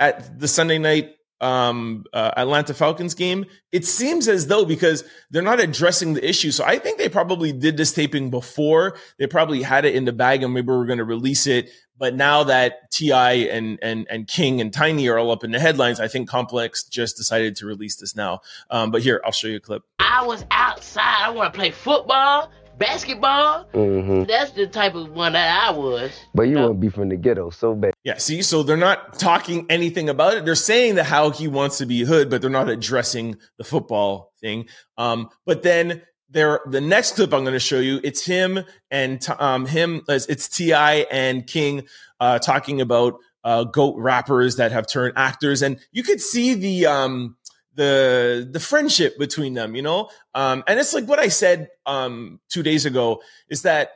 at 0.00 0.40
the 0.40 0.48
Sunday 0.48 0.78
night 0.78 1.10
um, 1.40 2.04
uh, 2.12 2.32
Atlanta 2.36 2.74
Falcons 2.74 3.14
game, 3.14 3.46
it 3.72 3.84
seems 3.84 4.28
as 4.28 4.46
though 4.46 4.64
because 4.64 5.04
they're 5.30 5.42
not 5.42 5.60
addressing 5.60 6.14
the 6.14 6.28
issue. 6.28 6.50
So 6.50 6.64
I 6.64 6.78
think 6.78 6.98
they 6.98 7.08
probably 7.08 7.52
did 7.52 7.76
this 7.76 7.92
taping 7.92 8.30
before. 8.30 8.96
They 9.18 9.26
probably 9.26 9.62
had 9.62 9.84
it 9.84 9.94
in 9.94 10.04
the 10.04 10.12
bag 10.12 10.42
and 10.42 10.52
maybe 10.52 10.68
we're 10.68 10.86
going 10.86 10.98
to 10.98 11.04
release 11.04 11.46
it. 11.46 11.70
But 11.98 12.14
now 12.14 12.44
that 12.44 12.90
T.I. 12.92 13.32
and 13.32 13.78
and 13.82 14.06
and 14.08 14.26
King 14.26 14.62
and 14.62 14.72
Tiny 14.72 15.06
are 15.08 15.18
all 15.18 15.30
up 15.30 15.44
in 15.44 15.50
the 15.50 15.60
headlines, 15.60 16.00
I 16.00 16.08
think 16.08 16.30
Complex 16.30 16.84
just 16.84 17.18
decided 17.18 17.56
to 17.56 17.66
release 17.66 17.96
this 17.96 18.16
now. 18.16 18.40
Um, 18.70 18.90
but 18.90 19.02
here, 19.02 19.20
I'll 19.22 19.32
show 19.32 19.48
you 19.48 19.56
a 19.56 19.60
clip. 19.60 19.82
I 19.98 20.24
was 20.24 20.46
outside. 20.50 21.18
I 21.20 21.28
want 21.28 21.52
to 21.52 21.58
play 21.58 21.70
football 21.72 22.50
basketball. 22.80 23.66
Mm-hmm. 23.72 24.24
That's 24.24 24.50
the 24.50 24.66
type 24.66 24.96
of 24.96 25.12
one 25.12 25.34
that 25.34 25.68
I 25.68 25.70
was. 25.70 26.10
But 26.34 26.44
you 26.44 26.56
want 26.56 26.70
to 26.70 26.74
be 26.74 26.88
from 26.88 27.10
the 27.10 27.16
ghetto 27.16 27.50
so 27.50 27.76
bad. 27.76 27.92
Yeah, 28.02 28.16
see, 28.16 28.42
so 28.42 28.64
they're 28.64 28.76
not 28.76 29.18
talking 29.20 29.66
anything 29.70 30.08
about 30.08 30.34
it. 30.34 30.44
They're 30.44 30.56
saying 30.56 30.96
that 30.96 31.04
how 31.04 31.30
he 31.30 31.46
wants 31.46 31.78
to 31.78 31.86
be 31.86 32.00
hood, 32.00 32.28
but 32.28 32.40
they're 32.40 32.50
not 32.50 32.68
addressing 32.68 33.36
the 33.58 33.64
football 33.64 34.32
thing. 34.40 34.66
Um, 34.98 35.28
but 35.46 35.62
then 35.62 36.02
there, 36.30 36.60
the 36.66 36.80
next 36.80 37.14
clip 37.14 37.32
I'm 37.32 37.42
going 37.42 37.52
to 37.52 37.60
show 37.60 37.78
you, 37.78 38.00
it's 38.02 38.24
him 38.24 38.64
and 38.90 39.24
um, 39.38 39.66
him, 39.66 40.02
it's 40.08 40.48
T.I. 40.48 41.06
and 41.10 41.46
King 41.46 41.86
uh, 42.18 42.40
talking 42.40 42.80
about 42.80 43.18
uh, 43.44 43.64
goat 43.64 43.96
rappers 43.98 44.56
that 44.56 44.72
have 44.72 44.86
turned 44.86 45.14
actors, 45.16 45.62
and 45.62 45.78
you 45.92 46.02
could 46.02 46.20
see 46.20 46.54
the 46.54 46.86
um 46.86 47.36
the 47.74 48.48
the 48.50 48.60
friendship 48.60 49.18
between 49.18 49.54
them, 49.54 49.74
you 49.74 49.82
know. 49.82 50.10
Um, 50.34 50.64
and 50.66 50.78
it's 50.78 50.94
like 50.94 51.06
what 51.06 51.18
I 51.18 51.28
said 51.28 51.68
um, 51.86 52.40
two 52.48 52.62
days 52.62 52.86
ago 52.86 53.22
is 53.48 53.62
that 53.62 53.90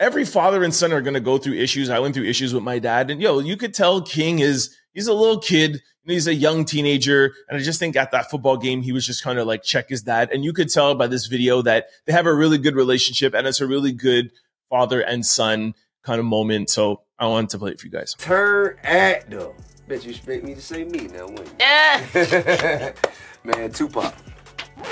every 0.00 0.24
father 0.24 0.64
and 0.64 0.74
son 0.74 0.92
are 0.92 1.00
going 1.00 1.14
to 1.14 1.20
go 1.20 1.38
through 1.38 1.54
issues. 1.54 1.90
I 1.90 1.98
went 1.98 2.14
through 2.14 2.24
issues 2.24 2.54
with 2.54 2.62
my 2.62 2.78
dad, 2.78 3.10
and 3.10 3.20
yo, 3.20 3.38
you 3.38 3.56
could 3.56 3.74
tell 3.74 4.02
King 4.02 4.38
is 4.38 4.76
he's 4.92 5.06
a 5.06 5.14
little 5.14 5.38
kid. 5.38 5.82
He's 6.06 6.26
a 6.26 6.34
young 6.34 6.66
teenager, 6.66 7.32
and 7.48 7.58
I 7.58 7.62
just 7.62 7.78
think 7.78 7.96
at 7.96 8.10
that 8.10 8.30
football 8.30 8.58
game 8.58 8.82
he 8.82 8.92
was 8.92 9.06
just 9.06 9.24
kind 9.24 9.38
of 9.38 9.46
like 9.46 9.62
check 9.62 9.88
his 9.88 10.02
dad, 10.02 10.30
and 10.32 10.44
you 10.44 10.52
could 10.52 10.68
tell 10.68 10.94
by 10.94 11.06
this 11.06 11.26
video 11.26 11.62
that 11.62 11.86
they 12.06 12.12
have 12.12 12.26
a 12.26 12.34
really 12.34 12.58
good 12.58 12.76
relationship, 12.76 13.32
and 13.34 13.46
it's 13.46 13.60
a 13.60 13.66
really 13.66 13.92
good 13.92 14.30
father 14.68 15.00
and 15.00 15.24
son 15.24 15.74
kind 16.02 16.18
of 16.18 16.26
moment. 16.26 16.68
So 16.68 17.02
I 17.18 17.26
wanted 17.26 17.50
to 17.50 17.58
play 17.58 17.70
it 17.72 17.80
for 17.80 17.86
you 17.86 17.92
guys. 17.92 18.14
Turn 18.18 18.76
actor. 18.82 19.52
Bet 19.86 20.04
you 20.04 20.10
expect 20.10 20.44
me 20.44 20.54
to 20.54 20.62
say 20.62 20.84
me 20.84 21.08
now, 21.08 21.26
wouldn't 21.26 21.48
you? 21.48 21.54
Yeah. 21.60 22.92
man, 23.44 23.70
Tupac. 23.70 24.14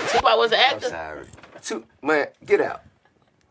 Tupac 0.08 0.36
was 0.36 0.52
an 0.52 0.58
actor. 0.58 0.86
I'm 0.86 0.90
sorry. 0.90 1.26
Tu- 1.62 1.84
man, 2.02 2.26
get 2.44 2.60
out. 2.60 2.82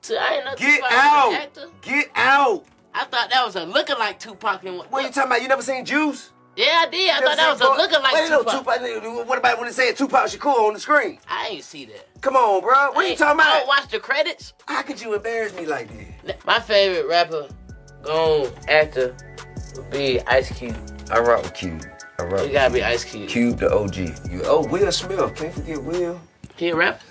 So 0.01 0.15
I 0.17 0.36
ain't 0.36 0.45
know 0.45 0.55
Get 0.55 0.75
Tupac 0.75 0.91
out. 0.91 1.27
was 1.27 1.36
an 1.36 1.41
actor. 1.41 1.65
Get 1.81 2.07
out. 2.15 2.65
I 2.93 3.05
thought 3.05 3.29
that 3.31 3.45
was 3.45 3.55
a 3.55 3.63
looking 3.65 3.98
like 3.98 4.19
Tupac. 4.19 4.63
And 4.65 4.77
What 4.77 4.93
are 4.93 5.01
you 5.07 5.13
talking 5.13 5.31
about? 5.31 5.41
You 5.41 5.48
never 5.48 5.62
seen 5.63 5.83
Juice? 5.86 6.31
Yeah, 6.57 6.83
I 6.86 6.89
did. 6.91 7.10
I 7.10 7.19
thought 7.21 7.38
that 7.38 7.51
was 7.51 7.62
a 7.62 7.69
looking 7.81 8.01
like 8.03 8.13
Wait, 8.13 8.29
no, 8.29 8.39
Tupac. 8.43 8.79
Tupac. 8.81 9.27
What 9.27 9.38
about 9.38 9.57
when 9.60 9.67
it 9.67 9.74
said 9.74 9.95
Tupac 9.95 10.25
Shakur 10.27 10.67
on 10.67 10.74
the 10.74 10.79
screen? 10.79 11.17
I 11.27 11.48
ain't 11.48 11.63
see 11.63 11.86
that. 11.86 12.21
Come 12.21 12.36
on, 12.36 12.62
bro. 12.62 12.91
What 12.91 13.05
are 13.05 13.07
you 13.07 13.15
talking 13.15 13.39
I 13.39 13.43
don't 13.45 13.63
about? 13.63 13.67
watch 13.67 13.88
the 13.89 14.00
credits. 14.00 14.53
How 14.67 14.81
could 14.83 15.01
you 15.01 15.15
embarrass 15.15 15.55
me 15.55 15.65
like 15.65 15.89
that? 16.25 16.45
My 16.45 16.60
favorite 16.60 17.07
rapper, 17.07 17.48
gone 18.03 18.51
actor, 18.67 19.15
would 19.75 19.89
be 19.89 20.19
Ice 20.27 20.51
Cube. 20.51 20.75
I 21.12 21.20
rock 21.20 21.44
with 21.44 21.53
Cube. 21.53 21.86
I 22.18 22.24
rock 22.24 22.46
You 22.48 22.53
gotta 22.53 22.74
be 22.74 22.84
Ice 22.84 23.03
Cube. 23.03 23.27
Cube 23.27 23.58
the 23.58 23.70
OG. 23.74 23.98
You, 24.32 24.41
oh, 24.46 24.65
Will 24.68 24.91
Smith. 24.91 25.36
Can't 25.36 25.53
forget 25.53 25.84
Will. 25.84 26.22
He 26.56 26.70
a 26.70 26.75
rapper? 26.75 27.03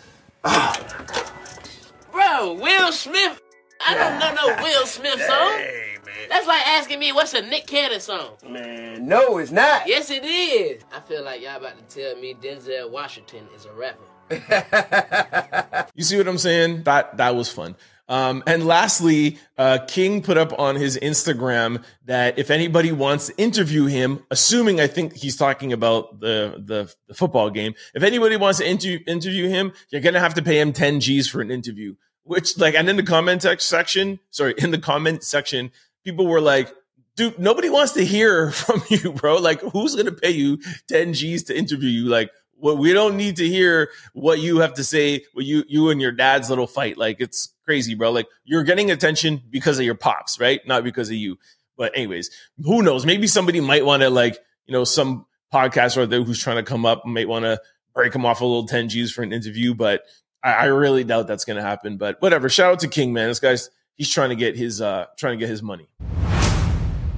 Bro, 2.10 2.54
Will 2.54 2.92
Smith. 2.92 3.40
I 3.86 3.94
don't 3.94 4.18
know 4.18 4.34
no 4.34 4.56
Will 4.62 4.86
Smith 4.86 5.20
song. 5.20 5.52
Hey. 5.58 5.96
That's 6.30 6.46
like 6.46 6.66
asking 6.66 6.98
me 6.98 7.12
what's 7.12 7.34
a 7.34 7.42
Nick 7.42 7.66
Cannon 7.66 8.00
song. 8.00 8.36
Man, 8.48 9.06
no, 9.06 9.38
it's 9.38 9.50
not. 9.50 9.86
Yes, 9.86 10.10
it 10.10 10.24
is. 10.24 10.82
I 10.94 11.00
feel 11.00 11.22
like 11.24 11.42
y'all 11.42 11.56
about 11.56 11.76
to 11.76 11.94
tell 11.94 12.16
me 12.20 12.34
Denzel 12.34 12.90
Washington 12.90 13.46
is 13.54 13.66
a 13.66 13.72
rapper. 13.72 14.04
You 15.94 16.04
see 16.04 16.16
what 16.16 16.28
I'm 16.28 16.38
saying? 16.38 16.84
That 16.84 17.16
that 17.18 17.34
was 17.34 17.50
fun. 17.50 17.76
Um, 18.10 18.42
and 18.44 18.66
lastly, 18.66 19.38
uh, 19.56 19.78
King 19.86 20.20
put 20.20 20.36
up 20.36 20.58
on 20.58 20.74
his 20.74 20.98
Instagram 20.98 21.84
that 22.06 22.40
if 22.40 22.50
anybody 22.50 22.90
wants 22.90 23.28
to 23.28 23.38
interview 23.38 23.86
him, 23.86 24.24
assuming 24.32 24.80
I 24.80 24.88
think 24.88 25.14
he's 25.14 25.36
talking 25.36 25.72
about 25.72 26.18
the 26.18 26.56
the, 26.58 26.92
the 27.06 27.14
football 27.14 27.50
game, 27.50 27.74
if 27.94 28.02
anybody 28.02 28.36
wants 28.36 28.58
to 28.58 28.68
inter- 28.68 28.98
interview 29.06 29.48
him, 29.48 29.72
you're 29.90 30.00
gonna 30.00 30.18
have 30.18 30.34
to 30.34 30.42
pay 30.42 30.60
him 30.60 30.72
10 30.72 30.98
G's 30.98 31.28
for 31.28 31.40
an 31.40 31.52
interview. 31.52 31.94
Which 32.24 32.58
like, 32.58 32.74
and 32.74 32.88
in 32.88 32.96
the 32.96 33.04
comment 33.04 33.46
section, 33.58 34.18
sorry, 34.30 34.54
in 34.58 34.72
the 34.72 34.78
comment 34.78 35.22
section, 35.22 35.70
people 36.04 36.26
were 36.26 36.40
like, 36.40 36.74
dude, 37.14 37.38
nobody 37.38 37.70
wants 37.70 37.92
to 37.92 38.04
hear 38.04 38.50
from 38.62 38.82
you, 38.88 39.12
bro. 39.12 39.36
Like, 39.36 39.60
who's 39.60 39.94
gonna 39.94 40.10
pay 40.10 40.30
you 40.30 40.58
10 40.88 41.14
G's 41.14 41.44
to 41.44 41.56
interview 41.56 41.88
you? 41.88 42.08
Like, 42.08 42.30
well, 42.60 42.76
we 42.76 42.92
don't 42.92 43.16
need 43.16 43.36
to 43.36 43.46
hear 43.46 43.90
what 44.12 44.38
you 44.38 44.58
have 44.58 44.74
to 44.74 44.84
say. 44.84 45.24
What 45.32 45.44
you 45.44 45.64
you 45.68 45.90
and 45.90 46.00
your 46.00 46.12
dad's 46.12 46.50
little 46.50 46.66
fight, 46.66 46.98
like 46.98 47.20
it's 47.20 47.54
crazy, 47.64 47.94
bro. 47.94 48.10
Like 48.10 48.26
you're 48.44 48.64
getting 48.64 48.90
attention 48.90 49.42
because 49.50 49.78
of 49.78 49.84
your 49.84 49.94
pops, 49.94 50.38
right? 50.38 50.60
Not 50.66 50.84
because 50.84 51.08
of 51.08 51.16
you. 51.16 51.38
But 51.76 51.92
anyways, 51.96 52.30
who 52.62 52.82
knows? 52.82 53.06
Maybe 53.06 53.26
somebody 53.26 53.60
might 53.60 53.84
want 53.84 54.02
to 54.02 54.10
like 54.10 54.38
you 54.66 54.72
know 54.72 54.84
some 54.84 55.26
podcaster 55.52 56.02
out 56.02 56.10
there 56.10 56.22
who's 56.22 56.42
trying 56.42 56.56
to 56.56 56.62
come 56.62 56.86
up 56.86 57.04
might 57.04 57.28
want 57.28 57.44
to 57.44 57.60
break 57.94 58.14
him 58.14 58.24
off 58.24 58.40
a 58.40 58.44
little 58.44 58.66
10 58.66 58.88
G's 58.88 59.12
for 59.12 59.22
an 59.22 59.32
interview, 59.32 59.74
but 59.74 60.02
I, 60.42 60.52
I 60.52 60.64
really 60.66 61.04
doubt 61.04 61.26
that's 61.26 61.44
going 61.44 61.56
to 61.56 61.62
happen. 61.62 61.96
But 61.96 62.20
whatever. 62.22 62.48
Shout 62.48 62.72
out 62.72 62.78
to 62.80 62.88
King, 62.88 63.12
man. 63.12 63.28
This 63.28 63.40
guy's 63.40 63.70
he's 63.96 64.10
trying 64.10 64.30
to 64.30 64.36
get 64.36 64.56
his 64.56 64.80
uh 64.80 65.06
trying 65.16 65.38
to 65.38 65.38
get 65.38 65.48
his 65.48 65.62
money. 65.62 65.88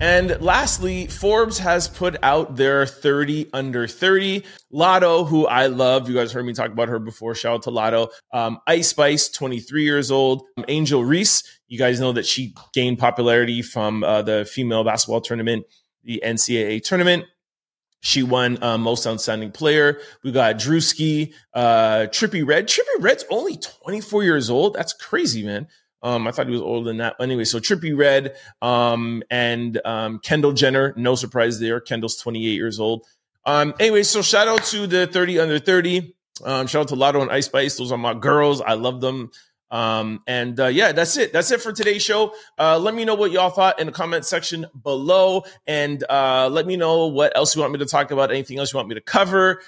And 0.02 0.42
lastly, 0.42 1.06
Forbes 1.06 1.58
has 1.58 1.86
put 1.86 2.16
out 2.24 2.56
their 2.56 2.86
30 2.86 3.50
under 3.52 3.86
30. 3.86 4.42
Latto, 4.72 5.28
who 5.28 5.46
I 5.46 5.66
love, 5.66 6.08
you 6.08 6.16
guys 6.16 6.32
heard 6.32 6.44
me 6.44 6.54
talk 6.54 6.72
about 6.72 6.88
her 6.88 6.98
before. 6.98 7.36
Shout 7.36 7.54
out 7.54 7.62
to 7.62 7.70
Latto. 7.70 8.10
Um, 8.32 8.58
Ice 8.66 8.88
Spice, 8.88 9.28
23 9.28 9.84
years 9.84 10.10
old. 10.10 10.42
Um, 10.56 10.64
Angel 10.66 11.04
Reese, 11.04 11.44
you 11.68 11.78
guys 11.78 12.00
know 12.00 12.10
that 12.14 12.26
she 12.26 12.52
gained 12.74 12.98
popularity 12.98 13.62
from 13.62 14.02
uh, 14.02 14.22
the 14.22 14.44
female 14.44 14.82
basketball 14.82 15.20
tournament, 15.20 15.66
the 16.02 16.20
NCAA 16.26 16.82
tournament. 16.82 17.26
She 18.00 18.24
won 18.24 18.60
uh, 18.60 18.78
most 18.78 19.06
outstanding 19.06 19.52
player. 19.52 20.00
We 20.24 20.32
got 20.32 20.56
Drewski, 20.56 21.32
uh, 21.54 22.08
Trippie 22.10 22.44
Redd. 22.44 22.66
Trippie 22.66 22.98
Redd's 22.98 23.24
only 23.30 23.56
24 23.56 24.24
years 24.24 24.50
old. 24.50 24.74
That's 24.74 24.94
crazy, 24.94 25.44
man. 25.44 25.68
Um, 26.02 26.26
I 26.26 26.32
thought 26.32 26.46
he 26.46 26.52
was 26.52 26.62
older 26.62 26.88
than 26.88 26.98
that. 26.98 27.16
Anyway, 27.20 27.44
so 27.44 27.58
Trippie 27.60 27.96
Redd 27.96 28.36
um, 28.60 29.22
and 29.30 29.80
um, 29.84 30.18
Kendall 30.18 30.52
Jenner. 30.52 30.94
No 30.96 31.14
surprise 31.14 31.60
there. 31.60 31.80
Kendall's 31.80 32.16
28 32.16 32.42
years 32.42 32.80
old. 32.80 33.06
Um, 33.44 33.74
anyway, 33.80 34.02
so 34.02 34.22
shout 34.22 34.48
out 34.48 34.64
to 34.64 34.86
the 34.86 35.06
30 35.06 35.40
under 35.40 35.58
30. 35.58 36.14
Um, 36.44 36.66
shout 36.66 36.82
out 36.82 36.88
to 36.88 36.96
Latto 36.96 37.22
and 37.22 37.30
Ice 37.30 37.46
Spice. 37.46 37.76
Those 37.76 37.92
are 37.92 37.98
my 37.98 38.14
girls. 38.14 38.60
I 38.60 38.74
love 38.74 39.00
them. 39.00 39.30
Um, 39.70 40.22
and 40.26 40.60
uh, 40.60 40.66
yeah, 40.66 40.92
that's 40.92 41.16
it. 41.16 41.32
That's 41.32 41.50
it 41.50 41.62
for 41.62 41.72
today's 41.72 42.02
show. 42.02 42.34
Uh, 42.58 42.78
let 42.78 42.94
me 42.94 43.06
know 43.06 43.14
what 43.14 43.30
y'all 43.30 43.48
thought 43.48 43.80
in 43.80 43.86
the 43.86 43.92
comment 43.92 44.26
section 44.26 44.66
below, 44.82 45.44
and 45.66 46.04
uh, 46.10 46.50
let 46.52 46.66
me 46.66 46.76
know 46.76 47.06
what 47.06 47.34
else 47.34 47.56
you 47.56 47.62
want 47.62 47.72
me 47.72 47.78
to 47.78 47.86
talk 47.86 48.10
about. 48.10 48.30
Anything 48.30 48.58
else 48.58 48.72
you 48.72 48.76
want 48.76 48.90
me 48.90 48.96
to 48.96 49.00
cover? 49.00 49.62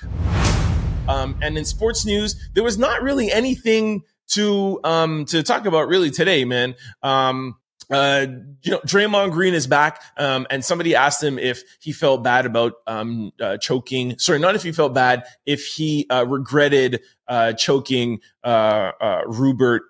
Um, 1.08 1.36
and 1.40 1.56
in 1.56 1.64
sports 1.64 2.04
news, 2.04 2.50
there 2.52 2.62
was 2.62 2.76
not 2.76 3.02
really 3.02 3.32
anything 3.32 4.02
to 4.28 4.80
um 4.84 5.24
to 5.26 5.42
talk 5.42 5.66
about 5.66 5.88
really 5.88 6.10
today, 6.10 6.44
man. 6.44 6.74
Um 7.02 7.56
uh 7.90 8.26
you 8.62 8.72
know 8.72 8.78
Draymond 8.80 9.32
Green 9.32 9.52
is 9.54 9.66
back 9.66 10.00
um 10.16 10.46
and 10.50 10.64
somebody 10.64 10.94
asked 10.94 11.22
him 11.22 11.38
if 11.38 11.62
he 11.80 11.92
felt 11.92 12.24
bad 12.24 12.46
about 12.46 12.74
um 12.86 13.32
uh, 13.40 13.58
choking. 13.58 14.18
Sorry 14.18 14.38
not 14.38 14.54
if 14.54 14.62
he 14.62 14.72
felt 14.72 14.94
bad 14.94 15.24
if 15.44 15.66
he 15.66 16.06
uh 16.08 16.24
regretted 16.26 17.02
uh 17.28 17.52
choking 17.52 18.20
uh 18.42 18.92
uh 19.00 19.22
Rupert 19.26 19.82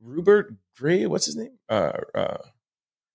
Rupert 0.00 0.54
Gray? 0.78 1.06
What's 1.06 1.26
his 1.26 1.36
name? 1.36 1.58
Uh 1.68 1.92
uh 2.14 2.38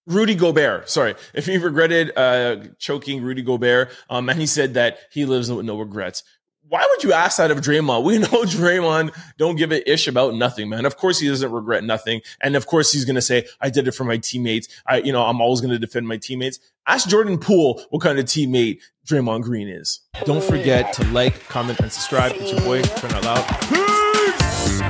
Rudy 0.08 0.36
Gobert, 0.36 0.90
sorry, 0.90 1.16
if 1.34 1.46
he 1.46 1.58
regretted 1.58 2.14
uh, 2.18 2.64
choking 2.80 3.22
Rudy 3.22 3.42
Gobert, 3.42 3.92
um, 4.10 4.30
and 4.30 4.40
he 4.40 4.46
said 4.48 4.76
that 4.76 5.00
he 5.12 5.26
lives 5.26 5.52
with 5.52 5.66
no 5.66 5.78
regrets 5.78 6.24
why 6.70 6.86
would 6.90 7.04
you 7.04 7.14
ask 7.14 7.38
that 7.38 7.52
of 7.52 7.60
Draymond? 7.60 8.04
We 8.04 8.18
know 8.20 8.28
Draymond 8.28 9.16
don't 9.38 9.56
give 9.56 9.72
a 9.72 9.90
ish 9.90 10.08
about 10.08 10.36
nothing, 10.36 10.68
man. 10.70 10.86
Of 10.86 10.98
course 10.98 11.20
he 11.20 11.28
doesn't 11.28 11.52
regret 11.52 11.84
nothing. 11.84 12.22
And 12.42 12.56
of 12.56 12.68
course 12.68 12.92
he's 12.92 13.06
going 13.06 13.16
to 13.16 13.22
say, 13.22 13.48
I 13.62 13.70
did 13.70 13.88
it 13.88 13.94
for 13.94 14.04
my 14.04 14.18
teammates. 14.18 14.68
I, 14.86 14.98
you 14.98 15.12
know, 15.12 15.24
I'm 15.24 15.42
always 15.42 15.62
going 15.62 15.72
to 15.72 15.80
defend 15.80 16.08
my 16.08 16.18
teammates. 16.18 16.60
Ask 16.86 17.10
Jordan 17.10 17.38
Poole 17.38 17.82
what 17.90 18.02
kind 18.02 18.20
of 18.20 18.26
teammate 18.26 18.80
Draymond 19.08 19.44
Green 19.44 19.68
is. 19.68 20.02
Don't 20.26 20.44
forget 20.44 20.94
to 20.94 21.04
like, 21.06 21.48
comment, 21.48 21.80
and 21.80 21.92
subscribe. 21.92 22.34
It's 22.36 22.52
your 22.52 22.62
boy, 22.62 22.82
Trent 22.82 23.16
Out 23.16 23.24
Loud. 23.24 23.46
Peace! 23.70 24.82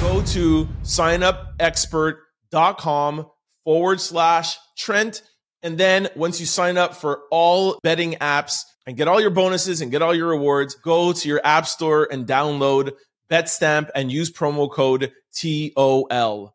Go 0.00 0.22
to 0.22 0.68
signupexpert.com 0.82 3.26
forward 3.64 4.00
slash 4.00 4.58
Trent. 4.76 5.22
And 5.64 5.78
then 5.78 6.08
once 6.16 6.40
you 6.40 6.46
sign 6.46 6.76
up 6.76 6.96
for 6.96 7.20
all 7.30 7.78
betting 7.82 8.14
apps, 8.14 8.64
and 8.86 8.96
get 8.96 9.08
all 9.08 9.20
your 9.20 9.30
bonuses 9.30 9.80
and 9.80 9.90
get 9.90 10.02
all 10.02 10.14
your 10.14 10.28
rewards, 10.28 10.74
go 10.74 11.12
to 11.12 11.28
your 11.28 11.40
app 11.44 11.66
store 11.66 12.08
and 12.10 12.26
download 12.26 12.92
BetStamp 13.30 13.90
and 13.94 14.10
use 14.10 14.30
promo 14.30 14.70
code 14.70 15.12
TOL. 15.34 16.54